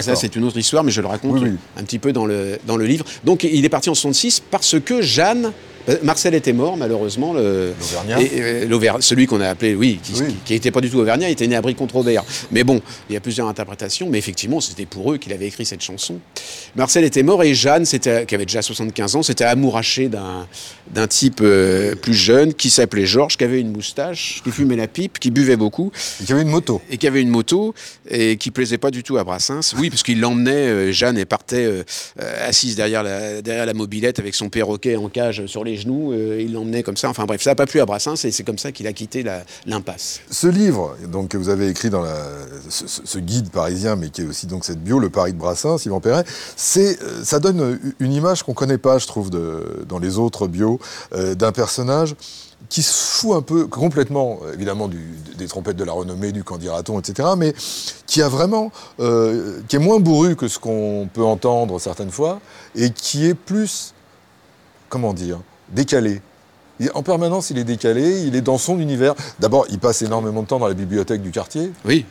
Ça, 0.00 0.14
c'est 0.14 0.36
une 0.36 0.44
autre 0.44 0.58
histoire, 0.58 0.84
mais 0.84 0.92
je 0.92 1.00
le 1.00 1.08
raconte 1.08 1.32
Oui, 1.32 1.40
oui. 1.42 1.56
un 1.76 1.82
petit 1.82 1.98
peu 1.98 2.12
dans 2.12 2.24
le, 2.24 2.58
dans 2.66 2.76
le 2.76 2.86
livre. 2.86 3.04
Donc, 3.24 3.42
il 3.42 3.64
est 3.64 3.68
parti 3.68 3.90
en 3.90 3.94
66 3.94 4.42
parce 4.50 4.78
que 4.80 5.02
Jeanne. 5.02 5.52
Euh, 5.88 5.96
Marcel 6.02 6.34
était 6.34 6.52
mort, 6.52 6.76
malheureusement. 6.76 7.34
L'Auvergnat. 7.34 9.00
celui 9.00 9.26
qu'on 9.26 9.40
a 9.40 9.48
appelé, 9.48 9.74
oui, 9.74 9.98
qui 10.02 10.12
Oui. 10.20 10.34
n'était 10.50 10.70
pas 10.70 10.80
du 10.80 10.90
tout 10.90 10.98
auvergnat, 10.98 11.28
il 11.28 11.32
était 11.32 11.46
né 11.46 11.56
à 11.56 11.60
Brie-contre-Robert. 11.62 12.24
Mais 12.50 12.64
bon, 12.64 12.80
il 13.08 13.14
y 13.14 13.16
a 13.16 13.20
plusieurs 13.20 13.48
interprétations, 13.48 14.08
mais 14.08 14.18
effectivement, 14.18 14.60
c'était 14.60 14.86
pour 14.86 15.12
eux 15.12 15.18
qu'il 15.18 15.32
avait 15.32 15.46
écrit 15.46 15.64
cette 15.64 15.82
chanson. 15.82 16.18
Marcel 16.76 17.04
était 17.04 17.22
mort 17.22 17.42
et 17.42 17.54
Jeanne, 17.54 17.84
qui 17.84 18.08
avait 18.34 18.46
déjà 18.46 18.62
75 18.62 19.16
ans, 19.16 19.22
s'était 19.22 19.44
amourachée 19.44 20.08
d'un 20.08 21.06
type 21.08 21.40
euh, 21.42 21.94
plus 21.94 22.14
jeune 22.14 22.54
qui 22.54 22.70
s'appelait 22.70 23.06
Georges, 23.06 23.36
qui 23.36 23.44
avait 23.44 23.60
une 23.60 23.72
moustache, 23.72 24.40
qui 24.44 24.50
fumait 24.50 24.76
la 24.76 24.88
pipe, 24.88 25.18
qui 25.18 25.30
buvait 25.30 25.56
beaucoup 25.56 25.90
Et 26.20 26.24
qui 26.24 26.32
avait 26.32 26.42
une 26.42 26.48
moto. 26.48 26.80
et 26.90 26.96
qui 26.98 27.06
avait 27.06 27.22
une 27.22 27.28
moto 27.28 27.74
et 28.08 28.36
qui 28.36 28.50
plaisait 28.50 28.78
pas 28.78 28.90
du 28.90 29.02
tout 29.02 29.16
à 29.18 29.24
Brassens. 29.24 29.74
Oui, 29.78 29.90
parce 29.90 30.02
qu'il 30.02 30.20
l'emmenait, 30.20 30.52
euh, 30.68 30.92
Jeanne, 30.92 31.18
et 31.18 31.24
partait 31.24 31.64
euh, 31.64 31.82
assise 32.46 32.76
derrière 32.76 33.02
la, 33.02 33.42
derrière 33.42 33.66
la 33.66 33.74
mobilette 33.74 34.18
avec 34.18 34.34
son 34.34 34.48
perroquet 34.48 34.96
en 34.96 35.08
cage 35.08 35.46
sur 35.46 35.64
les 35.64 35.71
genoux. 35.76 36.12
euh, 36.12 36.40
il 36.40 36.52
l'emmenait 36.52 36.82
comme 36.82 36.96
ça. 36.96 37.08
Enfin 37.08 37.24
bref, 37.24 37.42
ça 37.42 37.50
n'a 37.50 37.54
pas 37.54 37.66
plu 37.66 37.80
à 37.80 37.86
Brassens 37.86 38.24
et 38.24 38.30
c'est 38.30 38.44
comme 38.44 38.58
ça 38.58 38.72
qu'il 38.72 38.86
a 38.86 38.92
quitté 38.92 39.24
l'impasse. 39.66 40.20
Ce 40.30 40.46
livre 40.46 40.96
donc, 41.08 41.28
que 41.28 41.36
vous 41.36 41.48
avez 41.48 41.68
écrit 41.68 41.90
dans 41.90 42.04
ce, 42.68 43.18
guide 43.18 43.50
parisien, 43.50 43.96
mais 43.96 44.10
qui 44.10 44.22
est 44.22 44.26
aussi 44.26 44.46
donc 44.46 44.64
cette 44.64 44.82
bio, 44.82 44.98
Le 44.98 45.10
Paris 45.10 45.32
de 45.32 45.38
Brassens, 45.38 45.84
Yvan 45.86 46.00
Perret, 46.00 46.24
euh, 46.24 46.94
ça 47.24 47.38
donne 47.38 47.78
une 48.00 48.12
image 48.12 48.42
qu'on 48.42 48.52
ne 48.52 48.56
connaît 48.56 48.78
pas, 48.78 48.98
je 48.98 49.06
trouve, 49.06 49.30
dans 49.30 49.98
les 49.98 50.18
autres 50.18 50.48
bios, 50.48 50.78
euh, 51.14 51.34
d'un 51.34 51.52
personnage 51.52 52.14
qui 52.68 52.82
se 52.82 52.92
fout 52.92 53.36
un 53.36 53.42
peu 53.42 53.66
complètement, 53.66 54.38
évidemment, 54.54 54.88
des 55.36 55.46
trompettes 55.46 55.76
de 55.76 55.84
la 55.84 55.92
renommée, 55.92 56.30
du 56.30 56.44
candidaton, 56.44 56.98
etc., 57.00 57.30
mais 57.36 57.54
qui 58.06 58.22
a 58.22 58.28
vraiment, 58.28 58.70
qui 58.98 59.76
est 59.76 59.80
moins 59.80 59.98
bourru 59.98 60.36
que 60.36 60.46
ce 60.46 60.60
qu'on 60.60 61.08
peut 61.12 61.24
entendre 61.24 61.80
certaines 61.80 62.12
fois, 62.12 62.40
et 62.76 62.90
qui 62.90 63.26
est 63.26 63.34
plus, 63.34 63.94
comment 64.88 65.12
dire, 65.12 65.40
décalé. 65.72 66.20
En 66.94 67.02
permanence, 67.02 67.50
il 67.50 67.58
est 67.58 67.64
décalé, 67.64 68.22
il 68.22 68.34
est 68.34 68.40
dans 68.40 68.58
son 68.58 68.78
univers. 68.78 69.14
D'abord, 69.38 69.66
il 69.70 69.78
passe 69.78 70.02
énormément 70.02 70.42
de 70.42 70.46
temps 70.48 70.58
dans 70.58 70.68
la 70.68 70.74
bibliothèque 70.74 71.22
du 71.22 71.30
quartier. 71.30 71.70
Oui. 71.84 72.04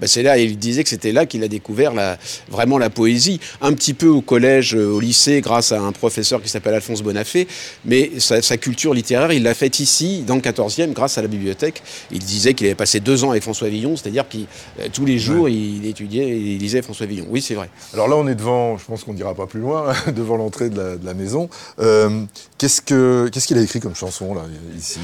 Ben, 0.00 0.06
c'est 0.06 0.22
là, 0.22 0.38
il 0.38 0.58
disait 0.58 0.82
que 0.82 0.88
c'était 0.90 1.12
là 1.12 1.26
qu'il 1.26 1.42
a 1.44 1.48
découvert 1.48 1.94
la- 1.94 2.18
vraiment 2.48 2.78
la 2.78 2.90
poésie. 2.90 3.40
Un 3.60 3.72
petit 3.72 3.94
peu 3.94 4.08
au 4.08 4.20
collège, 4.20 4.74
euh, 4.74 4.90
au 4.90 5.00
lycée, 5.00 5.40
grâce 5.40 5.72
à 5.72 5.80
un 5.80 5.92
professeur 5.92 6.42
qui 6.42 6.48
s'appelle 6.48 6.74
Alphonse 6.74 7.02
Bonafé. 7.02 7.46
Mais 7.84 8.10
sa, 8.18 8.42
sa 8.42 8.56
culture 8.56 8.94
littéraire, 8.94 9.32
il 9.32 9.42
l'a 9.42 9.54
faite 9.54 9.80
ici, 9.80 10.22
dans 10.26 10.34
le 10.34 10.40
14e, 10.40 10.92
grâce 10.92 11.18
à 11.18 11.22
la 11.22 11.28
bibliothèque. 11.28 11.82
Il 12.10 12.18
disait 12.20 12.54
qu'il 12.54 12.66
avait 12.66 12.74
passé 12.74 13.00
deux 13.00 13.24
ans 13.24 13.30
avec 13.30 13.42
François 13.42 13.68
Villon, 13.68 13.96
c'est-à-dire 13.96 14.28
qu'il 14.28 14.46
euh, 14.80 14.88
tous 14.92 15.04
les 15.04 15.18
jours, 15.18 15.48
il 15.48 15.84
étudiait 15.86 16.28
et 16.28 16.36
il 16.36 16.58
lisait 16.58 16.82
François 16.82 17.06
Villon. 17.06 17.26
Oui, 17.28 17.40
c'est 17.42 17.54
vrai. 17.54 17.70
Alors 17.94 18.08
là, 18.08 18.16
on 18.16 18.26
est 18.28 18.34
devant, 18.34 18.76
je 18.78 18.84
pense 18.84 19.04
qu'on 19.04 19.14
n'ira 19.14 19.34
pas 19.34 19.46
plus 19.46 19.60
loin, 19.60 19.92
devant 20.14 20.36
l'entrée 20.36 20.70
de 20.70 20.76
la, 20.78 20.96
de 20.96 21.06
la 21.06 21.14
maison. 21.14 21.48
Euh, 21.80 22.22
qu'est-ce 22.58 22.80
que- 22.82 23.28
qu'est-ce 23.32 23.46
qu'il 23.46 23.58
a 23.58 23.62
écrit 23.62 23.80
comme 23.80 23.94
chanson, 23.94 24.34
là, 24.34 24.42
ici? 24.76 24.98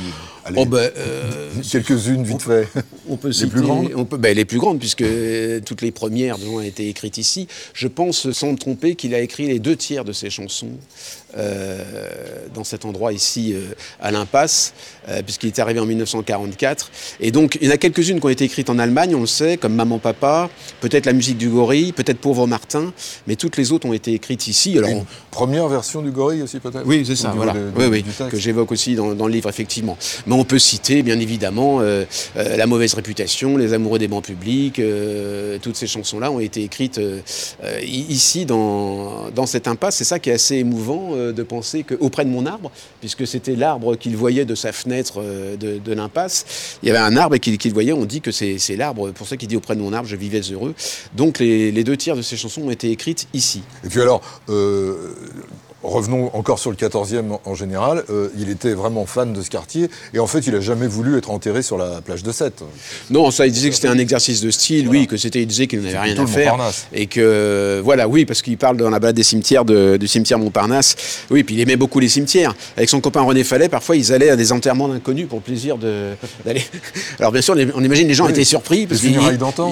Allez, 0.45 0.57
Oh, 0.59 0.65
ben, 0.67 0.91
euh, 0.97 1.51
Quelques-unes, 1.71 2.23
vite 2.25 2.43
fait. 2.43 2.69
On 3.09 3.17
peut 3.17 3.29
Les 3.29 3.35
citer- 3.35 3.47
plus 3.49 3.63
grandes? 3.63 3.91
on 3.95 4.05
peut, 4.05 4.17
ben, 4.17 4.35
Les 4.37 4.45
plus 4.45 4.59
grandes, 4.59 4.66
puisque 4.75 5.03
euh, 5.03 5.61
toutes 5.65 5.83
les 5.83 5.93
premières 5.93 6.37
ont 6.51 6.61
été 6.61 6.89
écrites 6.89 7.19
ici. 7.19 7.47
Je 7.75 7.87
pense, 7.89 8.31
sans 8.33 8.53
me 8.53 8.57
tromper, 8.59 8.95
qu'il 8.97 9.15
a 9.15 9.21
écrit 9.21 9.47
les 9.47 9.59
deux 9.59 9.77
tiers 9.77 10.05
de 10.05 10.13
ses 10.13 10.31
chansons 10.31 10.71
euh, 11.37 12.09
dans 12.55 12.65
cet 12.65 12.85
endroit 12.85 13.13
ici, 13.13 13.53
euh, 13.55 13.61
à 14.01 14.11
l'Impasse, 14.11 14.73
euh, 15.09 15.23
puisqu'il 15.23 15.49
est 15.49 15.59
arrivé 15.59 15.81
en 15.81 15.87
1944. 15.87 16.91
Et 17.21 17.31
donc, 17.31 17.59
il 17.61 17.67
y 17.67 17.71
en 17.71 17.73
a 17.75 17.77
quelques-unes 17.77 18.21
qui 18.21 18.27
ont 18.27 18.31
été 18.31 18.45
écrites 18.45 18.71
en 18.71 18.79
Allemagne, 18.79 19.15
on 19.15 19.21
le 19.21 19.27
sait, 19.27 19.57
comme 19.59 19.75
Maman 19.75 19.99
Papa, 19.99 20.49
peut-être 20.81 21.05
la 21.07 21.13
musique 21.13 21.37
du 21.37 21.49
gorille, 21.51 21.93
peut-être 21.93 22.19
Pauvre 22.19 22.47
Martin, 22.47 22.93
mais 23.27 23.37
toutes 23.37 23.57
les 23.57 23.73
autres 23.73 23.87
ont 23.87 23.93
été 23.93 24.15
écrites 24.15 24.47
ici. 24.47 24.79
Alors, 24.79 24.89
Une 24.91 25.05
première 25.31 25.69
version 25.69 26.01
du 26.01 26.11
gorille 26.11 26.43
aussi, 26.43 26.59
peut-être? 26.59 26.85
Oui, 26.87 27.05
c'est 27.07 27.17
ça, 27.17 27.29
Au 27.29 27.33
niveau 27.33 27.45
voilà. 27.45 27.59
de- 27.61 27.71
de- 27.71 27.79
oui, 27.79 27.87
oui, 27.91 28.03
du 28.03 28.11
texte. 28.11 28.31
que 28.31 28.39
j'évoque 28.39 28.73
aussi 28.73 28.95
dans, 28.95 29.15
dans 29.15 29.27
le 29.27 29.33
livre, 29.33 29.49
effectivement. 29.51 29.99
Mais 30.27 30.35
on 30.35 30.45
peut 30.45 30.59
citer, 30.59 31.03
bien 31.03 31.19
évidemment, 31.21 31.81
La 32.35 32.67
mauvaise 32.67 32.95
réputation, 32.95 33.57
Les 33.57 33.73
amoureux 33.75 33.99
des 33.99 34.09
bancs 34.09 34.25
publics, 34.25 34.37
euh, 34.79 35.59
toutes 35.61 35.77
ces 35.77 35.87
chansons-là 35.87 36.31
ont 36.31 36.41
été 36.41 36.63
écrites 36.63 36.99
euh, 36.99 37.21
ici, 37.83 38.47
dans, 38.47 39.31
dans 39.35 39.47
cette 39.47 39.69
impasse. 39.69 39.97
C'est 39.97 40.05
ça 40.05 40.19
qui 40.19 40.31
est 40.31 40.35
assez 40.35 40.57
émouvant 40.57 41.11
euh, 41.13 41.33
de 41.33 41.43
penser 41.43 41.85
qu'auprès 41.85 42.25
de 42.25 42.31
mon 42.31 42.47
arbre, 42.47 42.71
puisque 43.01 43.27
c'était 43.27 43.57
l'arbre 43.57 43.97
qu'il 43.97 44.17
voyait 44.17 44.45
de 44.45 44.55
sa 44.55 44.73
fenêtre 44.73 45.23
de, 45.23 45.93
l'impasse, 45.93 46.79
il 46.83 46.89
y 46.89 46.91
avait 46.91 47.01
un 47.01 47.17
arbre 47.17 47.37
qu'il 47.37 47.73
voyait, 47.73 47.93
on 47.93 48.05
dit 48.05 48.21
que 48.21 48.31
c'est 48.31 48.77
l'arbre, 48.77 49.11
pour 49.13 49.27
ça 49.27 49.37
qu'il 49.37 49.49
dit 49.49 49.57
auprès 49.57 49.77
de 49.77 49.81
mon 49.81 49.93
arbre, 49.93 50.09
je 50.09 50.17
vivais 50.17 50.41
heureux. 50.41 50.75
Donc 51.15 51.39
les, 51.39 51.73
les 51.73 51.85
deux 51.85 51.97
tiers 51.97 52.17
de 52.17 52.23
ces 52.23 52.37
chansons 52.37 52.63
ont 52.63 52.71
été 52.71 52.91
écrites 52.91 53.29
ici. 53.33 53.63
Et 53.85 53.89
puis 53.89 54.01
alors, 54.01 54.21
revenons 55.89 56.31
encore 56.35 56.59
sur 56.59 56.71
le 56.71 56.77
14e 56.77 57.39
en, 57.45 57.55
général. 57.55 58.05
euh, 58.11 58.29
il 58.39 58.51
était 58.51 58.75
vraiment 58.75 59.07
fan 59.07 59.33
de 59.33 59.43
ce 59.43 59.51
quartier. 59.51 59.89
Et 60.15 60.19
en 60.19 60.27
fait, 60.27 60.41
il 60.47 60.53
n'a 60.53 60.61
jamais 60.61 60.87
voulu 60.87 61.17
être 61.19 61.31
enterré 61.31 61.63
sur 61.63 61.79
la 61.79 62.01
plage 62.01 62.23
de 62.23 62.33
Sète. 62.33 62.63
Non, 63.11 63.31
ça, 63.31 63.47
il 63.47 63.53
disait 63.53 63.69
que 63.71 63.75
c'était 63.75 63.89
un 63.89 63.99
exercice 63.99 64.41
de 64.41 64.51
style, 64.51 64.89
oui, 64.89 65.07
que 65.07 65.17
c'était, 65.17 65.41
il 65.43 65.47
disait 65.47 65.67
qu'il 65.67 65.81
n'avait 65.81 65.99
rien 65.99 66.17
à 66.17 66.21
le 66.21 66.27
faire. 66.27 66.57
Et 66.93 67.07
que, 67.07 67.81
voilà, 67.85 68.09
oui, 68.09 68.25
parce 68.25 68.43
qu'il 68.43 68.59
parle 68.59 68.77
dans 68.77 68.91
la 68.91 68.99
balade 68.99 69.17
des 69.17 69.23
cimetières 69.23 69.65
de- 69.65 69.97
du 69.97 70.07
cimetière 70.09 70.39
Montparnasse. 70.39 70.97
Oui, 71.31 71.43
puis 71.45 71.55
il 71.55 71.61
aimait 71.61 71.77
beaucoup 71.77 72.01
les 72.01 72.09
cimetières. 72.09 72.55
Avec 72.77 72.89
son 72.89 73.01
copain 73.01 73.23
René 73.23 73.45
Fallet, 73.45 73.69
parfois, 73.69 73.97
ils 73.97 74.13
allaient 74.13 74.31
à 74.31 74.37
des 74.37 74.53
enterrements 74.53 74.89
d'inconnus 74.89 75.27
pour 75.29 75.39
le 75.39 75.43
plaisir 75.45 75.79
de- 75.79 76.13
d'aller. 76.45 76.63
Alors, 77.19 77.33
bien 77.33 77.43
sûr, 77.43 77.55
on 77.75 77.85
imagine 77.85 78.09
les 78.09 78.15
gens 78.15 78.27
Oui, 78.27 78.33
étaient 78.33 78.45
surpris 78.45 78.87
parce 78.87 79.01
qu'ils 79.01 79.19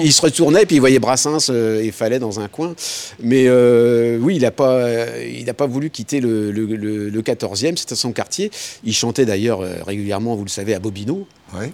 ils 0.03 0.13
se 0.13 0.21
retournaient 0.21 0.65
puis 0.65 0.77
ils 0.77 0.79
voyaient 0.79 0.99
Brassens 0.99 1.49
euh, 1.49 1.81
et 1.81 1.91
Fallet 1.91 2.19
dans 2.19 2.39
un 2.39 2.47
coin. 2.47 2.73
Mais 3.21 3.45
euh, 3.47 4.17
oui, 4.21 4.35
il 4.37 4.41
n'a 4.43 4.51
pas, 4.51 4.87
il 5.27 5.45
n'a 5.45 5.53
pas 5.53 5.65
voulu 5.65 5.89
quitter 5.89 6.04
quitté 6.05 6.21
le, 6.21 6.51
le, 6.51 6.65
le, 7.09 7.21
14e, 7.21 7.77
c'était 7.77 7.95
son 7.95 8.11
quartier. 8.11 8.51
Il 8.83 8.93
chantait 8.93 9.25
d'ailleurs 9.25 9.61
euh, 9.61 9.77
régulièrement, 9.85 10.35
vous 10.35 10.43
le 10.43 10.49
savez, 10.49 10.75
à 10.75 10.79
Bobino. 10.79 11.27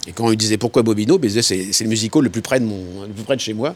Et 0.06 0.12
quand 0.12 0.30
il 0.30 0.36
disait 0.36 0.58
pourquoi 0.58 0.82
Bobino, 0.82 1.18
ben, 1.18 1.28
c'est 1.42 1.80
le 1.80 1.88
musical 1.88 2.22
le 2.22 2.30
plus 2.30 2.40
près 2.40 2.60
de 2.60 2.64
mon, 2.64 3.02
le 3.02 3.12
plus 3.12 3.24
près 3.24 3.36
de 3.36 3.40
chez 3.40 3.52
moi. 3.52 3.74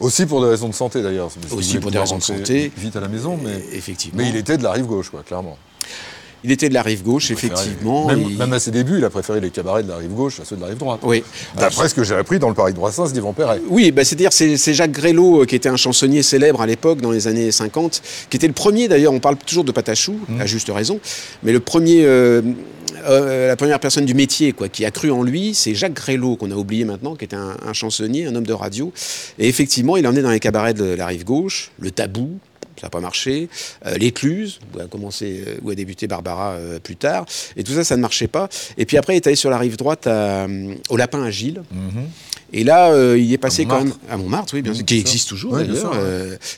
Aussi 0.00 0.26
pour 0.26 0.42
des 0.42 0.48
raisons 0.48 0.68
de 0.68 0.74
santé 0.74 1.02
d'ailleurs. 1.02 1.30
Aussi 1.50 1.78
pour 1.78 1.90
des 1.90 1.98
raisons 1.98 2.18
de 2.18 2.22
santé. 2.22 2.70
Vite 2.76 2.94
à 2.96 3.00
la 3.00 3.08
maison, 3.08 3.38
mais 3.42 3.56
effectivement. 3.72 4.22
Mais 4.22 4.28
il 4.28 4.36
était 4.36 4.58
de 4.58 4.62
la 4.62 4.72
rive 4.72 4.86
gauche, 4.86 5.10
quoi, 5.10 5.22
clairement. 5.22 5.56
Il 6.44 6.52
était 6.52 6.68
de 6.68 6.74
la 6.74 6.82
rive 6.82 7.02
gauche, 7.02 7.30
effectivement. 7.30 8.06
Même, 8.06 8.52
à 8.52 8.60
ses 8.60 8.70
débuts, 8.70 8.98
il 8.98 9.04
a 9.04 9.10
préféré 9.10 9.40
les 9.40 9.50
cabarets 9.50 9.82
de 9.82 9.88
la 9.88 9.96
rive 9.96 10.12
gauche 10.12 10.40
à 10.40 10.44
ceux 10.44 10.56
de 10.56 10.60
la 10.60 10.68
rive 10.68 10.78
droite. 10.78 11.00
Oui. 11.02 11.22
D'après 11.58 11.88
ce 11.88 11.94
que 11.94 12.04
j'ai 12.04 12.14
appris 12.14 12.38
dans 12.38 12.48
le 12.48 12.54
Paris 12.54 12.72
de 12.72 12.78
Brassens 12.78 13.12
d'Yvan 13.12 13.32
Perret. 13.32 13.60
Oui, 13.68 13.90
bah, 13.90 14.04
c'est-à-dire 14.04 14.32
c'est 14.32 14.74
Jacques 14.74 14.92
Grélot, 14.92 15.42
euh, 15.42 15.46
qui 15.46 15.56
était 15.56 15.68
un 15.68 15.76
chansonnier 15.76 16.22
célèbre 16.22 16.60
à 16.60 16.66
l'époque, 16.66 17.00
dans 17.00 17.10
les 17.10 17.26
années 17.26 17.50
50, 17.50 18.02
qui 18.30 18.36
était 18.36 18.46
le 18.46 18.52
premier, 18.52 18.88
d'ailleurs, 18.88 19.12
on 19.12 19.20
parle 19.20 19.36
toujours 19.36 19.64
de 19.64 19.72
Patachou, 19.72 20.18
mmh. 20.28 20.40
à 20.40 20.46
juste 20.46 20.70
raison, 20.70 21.00
mais 21.42 21.52
le 21.52 21.60
premier... 21.60 22.04
Euh, 22.04 22.42
euh, 23.08 23.48
la 23.48 23.56
première 23.56 23.78
personne 23.78 24.04
du 24.04 24.14
métier 24.14 24.52
quoi, 24.52 24.68
qui 24.68 24.84
a 24.84 24.90
cru 24.90 25.12
en 25.12 25.22
lui, 25.22 25.54
c'est 25.54 25.74
Jacques 25.74 25.94
Grélot, 25.94 26.36
qu'on 26.36 26.50
a 26.50 26.54
oublié 26.54 26.84
maintenant, 26.84 27.14
qui 27.14 27.24
était 27.24 27.36
un, 27.36 27.56
un, 27.64 27.72
chansonnier, 27.72 28.26
un 28.26 28.34
homme 28.34 28.46
de 28.46 28.52
radio. 28.52 28.92
Et 29.38 29.48
effectivement, 29.48 29.96
il 29.96 30.06
emmené 30.06 30.22
dans 30.22 30.30
les 30.30 30.40
cabarets 30.40 30.74
de 30.74 30.84
la 30.84 31.06
rive 31.06 31.24
gauche, 31.24 31.70
le 31.78 31.90
tabou, 31.90 32.38
ça 32.80 32.86
n'a 32.86 32.90
pas 32.90 33.00
marché. 33.00 33.48
Euh, 33.86 33.96
L'écluse, 33.96 34.58
où 34.74 34.80
a 34.80 34.86
commencé, 34.86 35.42
euh, 35.46 35.56
où 35.62 35.70
a 35.70 35.74
débuté 35.74 36.06
Barbara 36.06 36.52
euh, 36.52 36.78
plus 36.78 36.96
tard. 36.96 37.24
Et 37.56 37.64
tout 37.64 37.72
ça, 37.72 37.84
ça 37.84 37.96
ne 37.96 38.02
marchait 38.02 38.28
pas. 38.28 38.48
Et 38.76 38.84
puis 38.84 38.96
après, 38.96 39.14
il 39.14 39.16
est 39.16 39.26
allé 39.26 39.36
sur 39.36 39.50
la 39.50 39.58
rive 39.58 39.76
droite 39.76 40.08
au 40.88 40.96
Lapin 40.96 41.22
à 41.22 41.30
Gilles. 41.30 41.62
Mhm. 41.70 42.04
Et 42.52 42.62
là, 42.62 43.16
il 43.16 43.32
est 43.32 43.38
passé 43.38 43.66
quand 43.66 43.82
même 43.82 43.92
à 44.08 44.16
Montmartre, 44.16 44.54
oui, 44.54 44.62
bien 44.62 44.72
sûr, 44.72 44.84
qui 44.84 44.98
existe 44.98 45.28
toujours 45.28 45.56
d'ailleurs, 45.56 45.92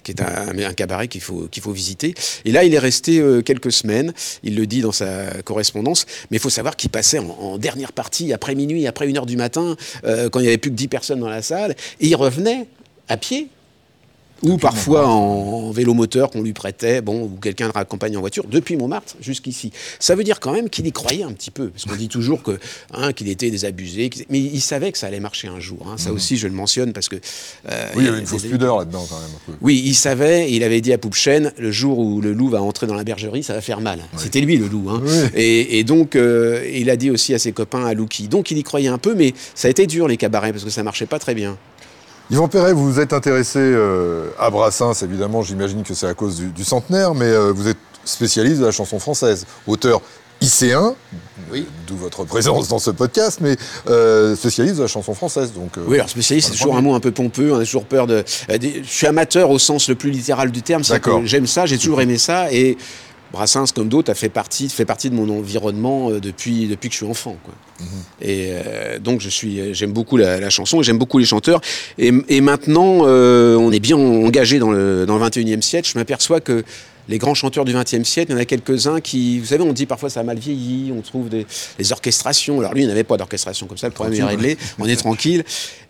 qui 0.02 0.12
est 0.12 0.20
un, 0.20 0.72
cabaret 0.74 1.08
qu'il 1.08 1.22
faut, 1.22 1.48
qu'il 1.50 1.62
faut 1.62 1.72
visiter. 1.72 2.14
Et 2.44 2.52
là, 2.52 2.64
il 2.64 2.74
est 2.74 2.78
resté 2.78 3.22
quelques 3.44 3.72
semaines. 3.72 4.12
Il 4.42 4.54
le 4.54 4.66
dit 4.66 4.82
dans 4.82 4.92
sa 4.92 5.30
correspondance. 5.44 6.04
Mais 6.30 6.36
il 6.36 6.40
faut 6.40 6.50
savoir 6.50 6.76
qu'il 6.76 6.90
passait 6.90 7.18
en, 7.18 7.56
dernière 7.56 7.92
partie, 7.92 8.34
après 8.34 8.54
minuit, 8.54 8.86
après 8.86 9.08
une 9.08 9.16
heure 9.16 9.26
du 9.26 9.36
matin, 9.36 9.76
quand 10.04 10.40
il 10.40 10.42
n'y 10.42 10.48
avait 10.48 10.58
plus 10.58 10.70
que 10.70 10.76
10 10.76 10.88
personnes 10.88 11.20
dans 11.20 11.28
la 11.28 11.42
salle. 11.42 11.74
Et 12.00 12.08
il 12.08 12.16
revenait 12.16 12.66
à 13.08 13.16
pied 13.16 13.48
ou 14.42 14.56
parfois 14.56 15.06
en, 15.06 15.70
vélo 15.70 15.94
moteur 15.94 16.30
qu'on 16.30 16.42
lui 16.42 16.52
prêtait, 16.52 17.00
bon, 17.00 17.24
ou 17.24 17.38
quelqu'un 17.40 17.66
le 17.66 17.72
raccompagne 17.72 18.16
en 18.16 18.20
voiture, 18.20 18.44
depuis 18.46 18.76
Montmartre 18.76 19.16
jusqu'ici. 19.20 19.72
Ça 19.98 20.14
veut 20.14 20.24
dire 20.24 20.40
quand 20.40 20.52
même 20.52 20.70
qu'il 20.70 20.86
y 20.86 20.92
croyait 20.92 21.24
un 21.24 21.32
petit 21.32 21.50
peu, 21.50 21.68
parce 21.68 21.84
qu'on 21.84 21.96
dit 21.96 22.08
toujours 22.08 22.42
que 22.42 22.58
hein, 22.92 23.12
qu'il 23.12 23.28
était 23.28 23.50
désabusé, 23.50 24.10
mais 24.30 24.38
il 24.38 24.60
savait 24.60 24.92
que 24.92 24.98
ça 24.98 25.06
allait 25.08 25.20
marcher 25.20 25.48
un 25.48 25.60
jour. 25.60 25.86
Hein. 25.86 25.96
Ça 25.96 26.10
mhm. 26.10 26.16
aussi, 26.16 26.36
je 26.36 26.46
le 26.46 26.54
mentionne 26.54 26.92
parce 26.92 27.08
que. 27.08 27.16
Euh, 27.70 27.88
oui, 27.96 28.02
il 28.02 28.04
y 28.04 28.08
avait 28.08 28.20
une 28.20 28.26
fausse 28.26 28.42
pudeur 28.42 28.78
là-dedans 28.78 29.06
quand 29.08 29.18
même. 29.20 29.56
Oui, 29.60 29.82
il 29.84 29.94
savait, 29.94 30.50
il 30.50 30.62
avait 30.62 30.80
dit 30.80 30.92
à 30.92 30.98
Poupchen, 30.98 31.52
le 31.58 31.72
jour 31.72 31.98
où 31.98 32.20
le 32.20 32.32
loup 32.32 32.48
va 32.48 32.62
entrer 32.62 32.86
dans 32.86 32.94
la 32.94 33.04
bergerie, 33.04 33.42
ça 33.42 33.54
va 33.54 33.60
faire 33.60 33.80
mal. 33.80 34.00
C'était 34.16 34.40
lui 34.40 34.56
le 34.56 34.68
loup. 34.68 34.90
Hein. 34.90 35.02
Et, 35.34 35.84
donc, 35.84 36.16
euh, 36.16 36.68
il 36.72 36.90
a 36.90 36.96
dit 36.96 37.10
aussi 37.10 37.34
à 37.34 37.38
ses 37.38 37.52
copains, 37.52 37.84
à 37.84 37.94
Louki. 37.94 38.28
Donc, 38.28 38.50
il 38.50 38.58
y 38.58 38.62
croyait 38.62 38.88
un 38.88 38.98
peu, 38.98 39.14
mais 39.14 39.34
ça 39.54 39.68
a 39.68 39.70
été 39.70 39.86
dur 39.86 40.08
les 40.08 40.16
cabarets 40.16 40.52
parce 40.52 40.64
que 40.64 40.70
ça 40.70 40.82
marchait 40.82 41.06
pas 41.06 41.18
très 41.18 41.34
bien. 41.34 41.56
Yvan 42.30 42.48
Perret, 42.48 42.74
vous 42.74 42.92
vous 42.92 43.00
êtes 43.00 43.14
intéressé 43.14 43.58
euh, 43.58 44.28
à 44.38 44.50
Brassens, 44.50 45.02
évidemment, 45.02 45.42
j'imagine 45.42 45.82
que 45.82 45.94
c'est 45.94 46.06
à 46.06 46.12
cause 46.12 46.36
du, 46.36 46.64
centenaire, 46.64 47.14
mais 47.14 47.24
euh, 47.24 47.52
vous 47.52 47.68
êtes 47.68 47.78
spécialiste 48.04 48.60
de 48.60 48.66
la 48.66 48.70
chanson 48.70 48.98
française, 48.98 49.46
auteur 49.66 50.02
IC1, 50.42 50.94
oui. 51.50 51.66
d'où 51.86 51.96
votre 51.96 52.24
présence 52.24 52.68
dans 52.68 52.78
ce 52.78 52.90
podcast, 52.90 53.38
mais 53.40 53.56
euh, 53.88 54.36
spécialiste 54.36 54.76
de 54.76 54.82
la 54.82 54.88
chanson 54.88 55.14
française. 55.14 55.52
Donc, 55.54 55.78
oui, 55.86 55.96
alors 55.96 56.10
spécialiste, 56.10 56.48
c'est 56.48 56.58
toujours 56.58 56.76
un 56.76 56.82
mot 56.82 56.94
un 56.94 57.00
peu 57.00 57.12
pompeux, 57.12 57.50
on 57.50 57.56
a 57.56 57.64
toujours 57.64 57.86
peur 57.86 58.06
de... 58.06 58.22
je 58.48 58.82
suis 58.84 59.06
amateur 59.06 59.48
au 59.48 59.58
sens 59.58 59.88
le 59.88 59.94
plus 59.94 60.10
littéral 60.10 60.50
du 60.50 60.60
terme, 60.60 60.84
c'est 60.84 61.00
que 61.00 61.24
j'aime 61.24 61.46
ça, 61.46 61.64
j'ai 61.64 61.78
toujours 61.78 62.02
aimé 62.02 62.18
ça, 62.18 62.52
et 62.52 62.76
Brassens, 63.32 63.72
comme 63.74 63.88
d'autres, 63.88 64.10
a 64.10 64.14
fait 64.14 64.28
partie, 64.28 64.68
fait 64.68 64.84
partie 64.84 65.10
de 65.10 65.14
mon 65.14 65.28
environnement 65.28 66.10
euh, 66.10 66.20
depuis, 66.20 66.66
depuis 66.66 66.88
que 66.88 66.94
je 66.94 66.98
suis 66.98 67.06
enfant. 67.06 67.36
Quoi. 67.44 67.54
Mhm. 67.80 67.86
Et 68.22 68.50
euh, 68.50 68.98
donc, 68.98 69.20
je 69.20 69.28
suis, 69.28 69.74
j'aime 69.74 69.92
beaucoup 69.92 70.16
la, 70.16 70.50
chanson, 70.50 70.82
j'aime 70.82 70.98
beaucoup 70.98 71.18
les 71.18 71.26
chanteurs. 71.26 71.60
Et, 71.98 72.12
et 72.28 72.40
maintenant, 72.40 73.00
euh, 73.02 73.56
on 73.56 73.70
est 73.72 73.80
bien 73.80 73.96
engagé 73.96 74.58
dans 74.58 74.70
le, 74.70 75.04
dans 75.06 75.18
le 75.18 75.24
21e 75.24 75.62
siècle. 75.62 75.88
Je 75.92 75.98
m'aperçois 75.98 76.40
que 76.40 76.64
les 77.08 77.18
grands 77.18 77.34
chanteurs 77.34 77.64
du 77.64 77.72
XXe 77.72 78.02
siècle, 78.02 78.32
il 78.32 78.34
y 78.34 78.36
en 78.36 78.40
a 78.40 78.44
quelques-uns 78.44 79.00
qui, 79.00 79.38
vous 79.38 79.46
savez, 79.46 79.64
on 79.64 79.72
dit 79.72 79.86
parfois 79.86 80.10
ça 80.10 80.20
a 80.20 80.22
mal 80.22 80.38
vieilli, 80.38 80.92
on 80.92 81.00
trouve 81.00 81.28
des, 81.28 81.46
orchestrations. 81.90 82.60
Alors 82.60 82.74
lui, 82.74 82.82
il 82.82 82.88
n'avait 82.88 83.04
pas 83.04 83.16
d'orchestration 83.16 83.66
comme 83.66 83.78
ça, 83.78 83.88
le 83.88 83.94
problème 83.94 84.20
est 84.20 84.24
réglé, 84.24 84.58
on 84.78 84.86
est 84.86 84.96
tranquille. 84.96 85.44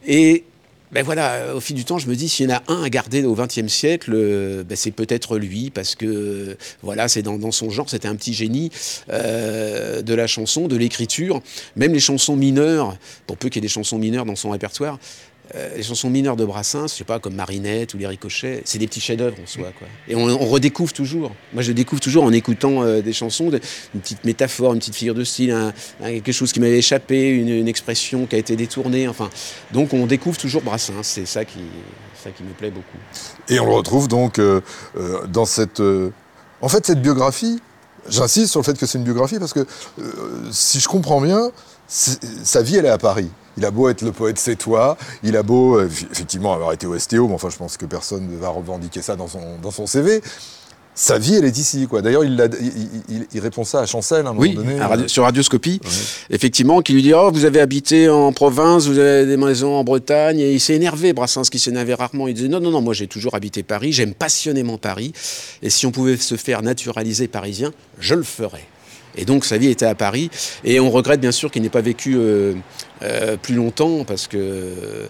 Et 0.07 0.45
ben 0.93 1.05
voilà, 1.05 1.55
au 1.55 1.61
fil 1.61 1.77
du 1.77 1.85
temps, 1.85 1.99
je 1.99 2.09
me 2.09 2.15
dis, 2.15 2.29
s'il 2.29 2.49
y 2.49 2.53
en 2.53 2.57
a 2.57 2.63
un 2.69 2.83
à 2.83 2.89
garder 2.89 3.25
au 3.25 3.35
XXe 3.35 3.69
siècle, 3.69 4.13
euh, 4.15 4.65
ben 4.65 4.77
c'est 4.77 4.91
peut-être 4.91 5.39
lui, 5.39 5.71
parce 5.71 5.95
que 5.95 6.57
voilà, 6.83 7.09
c'est 7.09 7.23
dans, 7.23 7.51
son 7.51 7.71
genre, 7.71 7.89
c'était 7.89 8.09
un 8.09 8.17
petit 8.17 8.33
génie 8.33 8.71
euh, 9.11 10.03
de 10.03 10.15
la 10.15 10.27
chanson, 10.27 10.67
de 10.67 10.77
l'écriture. 10.77 11.43
Même 11.77 11.93
les 11.93 12.01
chansons 12.01 12.37
mineures, 12.37 12.97
pour 13.27 13.37
peu 13.37 13.49
qu'il 13.49 13.57
y 13.57 13.65
ait 13.65 13.69
des 13.69 13.73
chansons 13.73 13.99
mineures 13.99 14.25
dans 14.25 14.37
son 14.37 14.51
répertoire, 14.51 14.99
euh, 15.55 15.77
les 15.77 15.83
chansons 15.83 16.11
mineures 16.11 16.37
de 16.37 16.45
Brassens, 16.45 16.89
je 16.89 16.95
sais 16.95 17.05
pas, 17.05 17.19
comme 17.19 17.35
Marinette 17.35 17.95
ou 17.95 17.99
Les 17.99 18.07
Ricochets, 18.07 18.61
c'est 18.67 18.79
des 18.79 18.87
petits 18.87 19.01
chefs-d'œuvre 19.01 19.37
en 19.43 19.47
soi. 19.47 19.71
Quoi. 19.79 19.89
Et 20.07 20.15
on, 20.15 20.39
redécouvre 20.39 20.93
toujours. 20.93 21.33
Moi, 21.55 21.63
je 21.63 21.73
découvre 21.73 22.03
toujours 22.03 22.25
en 22.25 22.33
écoutant 22.33 22.83
euh, 22.83 23.01
des 23.01 23.15
chansons, 23.15 23.51
une 23.51 24.01
petite 24.01 24.25
métaphore, 24.25 24.75
une 24.75 24.79
petite 24.79 24.95
figure 24.95 25.15
de 25.15 25.25
style, 25.25 25.57
quelque 26.01 26.33
chose 26.33 26.53
qui 26.53 26.61
m'avait 26.61 26.79
échappé, 26.79 27.31
une, 27.31 27.69
expression 27.69 28.27
qui 28.27 28.37
a 28.37 28.39
été 28.39 28.57
détournée. 28.57 29.09
Enfin, 29.09 29.31
donc 29.73 29.95
on 29.95 30.07
découvre 30.07 30.39
toujours 30.39 30.63
Brassens. 30.63 31.03
C'est 31.03 31.27
ça 31.27 31.45
qui, 31.45 31.61
ça 32.23 32.31
qui 32.31 32.43
me 32.43 32.53
plaît 32.53 32.71
beaucoup. 32.71 32.99
Et 33.49 33.59
on 33.59 33.67
le 33.67 33.73
retrouve 33.73 34.09
donc 34.09 34.39
euh, 34.39 34.61
dans 35.29 35.47
cette, 35.47 35.83
en 36.61 36.69
fait, 36.69 36.85
cette 36.85 37.01
biographie. 37.01 37.61
J'insiste 38.09 38.53
sur 38.53 38.61
le 38.61 38.65
fait 38.65 38.79
que 38.79 38.87
c'est 38.87 38.97
une 38.97 39.05
biographie 39.05 39.39
parce 39.39 39.53
que 39.53 39.67
si 40.51 40.81
je 40.81 40.89
comprends 40.89 41.21
bien, 41.21 41.51
sa 41.89 42.63
vie 42.63 42.77
elle 42.77 42.87
est 42.87 42.91
à 42.91 42.99
Paris. 42.99 43.31
Il 43.57 43.65
a 43.65 43.71
beau 43.73 43.89
être 43.89 44.03
le 44.03 44.13
poète 44.13 44.39
c'est 44.39 44.57
toi, 44.57 44.97
il 45.23 45.37
a 45.37 45.43
beau 45.43 45.79
euh, 45.79 45.89
effectivement 46.13 46.53
avoir 46.53 46.73
été 46.73 46.87
ostéo, 46.87 47.27
mais 47.27 47.35
enfin 47.35 47.51
je 47.51 47.57
pense 47.57 47.77
que 47.77 47.87
personne 47.87 48.29
ne 48.31 48.37
va 48.37 48.51
revendiquer 48.51 49.03
ça 49.03 49.17
dans 49.17 49.27
son, 49.27 49.59
dans 49.61 49.73
son 49.73 49.87
CV. 49.87 50.23
Sa 50.99 51.17
vie, 51.17 51.35
elle 51.37 51.45
est 51.45 51.57
ici, 51.57 51.87
quoi. 51.87 52.03
D'ailleurs, 52.03 52.25
il, 52.25 52.51
il, 53.33 53.41
répond 53.41 53.63
ça 53.63 53.79
à 53.79 53.87
Chancel 53.87 54.27
à 54.27 54.31
un 54.31 54.33
moment 54.33 54.53
donné. 54.53 54.81
Euh. 54.81 55.07
sur 55.07 55.23
Radioscopie, 55.23 55.81
effectivement, 56.29 56.83
qui 56.83 56.93
lui 56.93 57.03
dit 57.03 57.15
Oh, 57.15 57.31
vous 57.33 57.45
avez 57.45 57.61
habité 57.61 58.09
en 58.09 58.33
province, 58.33 58.89
vous 58.89 58.99
avez 58.99 59.25
des 59.25 59.37
maisons 59.37 59.77
en 59.77 59.85
Bretagne. 59.85 60.41
Et 60.41 60.55
il 60.55 60.59
s'est 60.59 60.75
énervé, 60.75 61.13
Brassens, 61.13 61.51
qui 61.53 61.61
s'énervait 61.61 61.95
rarement. 61.95 62.27
Il 62.27 62.35
disait 62.35 62.49
Non, 62.49 62.59
non, 62.59 62.73
non, 62.73 62.81
moi 62.81 62.95
j'ai 62.95 63.07
toujours 63.07 63.37
habité 63.37 63.63
Paris, 63.63 63.93
j'aime 63.93 64.13
passionnément 64.13 64.77
Paris. 64.77 65.13
Et 65.63 65.71
si 65.71 65.87
on 65.87 65.93
pouvait 65.93 66.17
se 66.17 66.35
faire 66.35 66.63
naturaliser 66.63 67.29
parisien, 67.29 67.71
je 68.01 68.17
le 68.17 68.25
ferais. 68.25 68.67
Et 69.17 69.25
donc 69.25 69.45
sa 69.45 69.59
vie 69.59 69.69
était 69.69 69.87
à 69.87 69.95
Paris. 69.95 70.31
Et 70.65 70.81
on 70.81 70.91
regrette 70.91 71.21
bien 71.21 71.33
sûr 71.33 71.51
qu'il 71.51 71.63
n'ait 71.63 71.69
pas 71.69 71.81
vécu 71.81 72.17
euh, 72.17 72.55
euh, 73.03 73.37
plus 73.37 73.55
longtemps 73.55 74.05
parce 74.05 74.27
que 74.27 75.09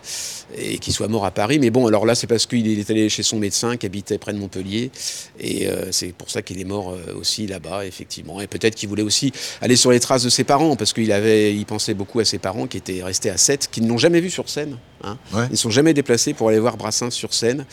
et 0.57 0.79
qu'il 0.79 0.93
soit 0.93 1.09
mort 1.09 1.25
à 1.27 1.31
Paris. 1.31 1.59
Mais 1.59 1.71
bon, 1.71 1.87
alors 1.87 2.07
là, 2.07 2.15
c'est 2.15 2.27
parce 2.27 2.47
qu'il 2.47 2.79
est 2.79 2.91
allé 2.91 3.09
chez 3.09 3.23
son 3.23 3.39
médecin 3.39 3.77
qui 3.77 3.85
habitait 3.87 4.19
près 4.19 4.33
de 4.33 4.39
Montpellier. 4.39 4.91
Et 5.39 5.69
euh, 5.69 5.93
c'est 5.93 6.13
pour 6.15 6.31
ça 6.31 6.41
qu'il 6.41 6.61
est 6.61 6.65
mort 6.65 6.97
aussi 7.19 7.47
là-bas, 7.47 7.85
effectivement. 7.85 8.41
Et 8.41 8.47
peut-être 8.47 8.75
qu'il 8.75 8.89
voulait 8.89 9.03
aussi 9.03 9.33
aller 9.61 9.77
sur 9.77 9.91
les 9.91 10.01
traces 10.01 10.23
de 10.23 10.31
ses 10.31 10.45
parents 10.45 10.75
parce 10.77 10.93
qu'il 10.93 11.13
avait, 11.13 11.55
il 11.55 11.67
pensait 11.67 11.95
beaucoup 11.95 12.21
à 12.21 12.25
ses 12.25 12.39
parents 12.39 12.67
qui 12.67 12.79
étaient 12.79 13.03
restés 13.03 13.31
à 13.31 13.37
Sète, 13.37 13.69
qui 13.71 13.83
ne 13.83 13.89
l'ont 13.89 13.99
jamais 13.99 14.21
vu 14.21 14.31
sur 14.31 14.49
scène. 14.49 14.79
Hein. 15.05 15.19
Ils 15.35 15.53
ne 15.53 15.57
sont 15.57 15.71
jamais 15.71 15.93
déplacés 15.93 16.33
pour 16.33 16.49
aller 16.49 16.59
voir 16.59 16.77
Brassens 16.77 17.11
sur 17.11 17.35
scène. 17.35 17.67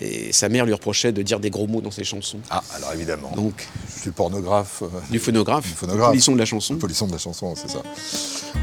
Et 0.00 0.32
sa 0.32 0.48
mère 0.48 0.66
lui 0.66 0.72
reprochait 0.72 1.12
de 1.12 1.22
dire 1.22 1.38
des 1.38 1.50
gros 1.50 1.66
mots 1.66 1.80
dans 1.80 1.90
ses 1.90 2.04
chansons. 2.04 2.38
Ah, 2.50 2.62
alors 2.74 2.92
évidemment. 2.92 3.30
Donc, 3.36 3.68
du 4.02 4.10
pornographe. 4.10 4.82
Euh, 4.82 4.88
du 5.10 5.18
phonographe. 5.18 5.64
Du 5.64 5.72
phonographe. 5.72 6.10
Polisson 6.10 6.32
de 6.32 6.38
la 6.38 6.44
chanson. 6.44 6.76
Polisson 6.76 7.06
de 7.06 7.12
la 7.12 7.18
chanson, 7.18 7.54
c'est 7.56 7.70
ça. 7.70 7.80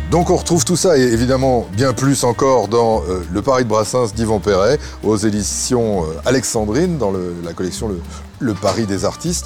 Donc 0.10 0.30
on 0.30 0.36
retrouve 0.36 0.66
tout 0.66 0.76
ça, 0.76 0.98
et 0.98 1.02
évidemment 1.02 1.68
bien 1.74 1.94
plus 1.94 2.26
encore 2.26 2.68
dans 2.68 3.02
euh, 3.04 3.22
Le 3.32 3.42
Paris 3.42 3.64
de 3.64 3.70
Brassens 3.70 4.14
d'Yvan 4.14 4.40
Perret, 4.40 4.78
aux 5.04 5.16
éditions 5.16 6.04
euh, 6.04 6.08
Alexandrine, 6.26 6.98
dans 6.98 7.12
la 7.12 7.54
collection 7.54 7.90
le, 8.40 8.54
Paris 8.54 8.86
des 8.86 9.06
artistes. 9.06 9.46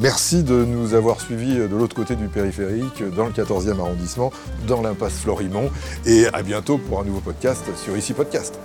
merci 0.00 0.42
de 0.42 0.64
nous 0.64 0.94
avoir 0.94 1.20
suivis 1.20 1.56
de 1.56 1.74
l'autre 1.74 1.96
côté 1.96 2.14
du 2.14 2.28
périphérique, 2.28 3.02
dans 3.16 3.24
le 3.24 3.32
14e 3.32 3.80
arrondissement, 3.80 4.30
dans 4.68 4.82
l'impasse 4.82 5.14
Florimont. 5.14 5.70
Et 6.04 6.26
à 6.28 6.42
bientôt 6.42 6.78
pour 6.78 7.00
un 7.00 7.04
nouveau 7.04 7.20
podcast 7.20 7.64
sur 7.82 7.96
Ici 7.96 8.12
Podcast. 8.12 8.58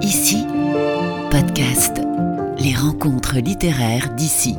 Ici, 0.00 0.46
podcast. 1.30 2.00
Les 2.58 2.74
rencontres 2.74 3.36
littéraires 3.38 4.10
d'ici. 4.14 4.56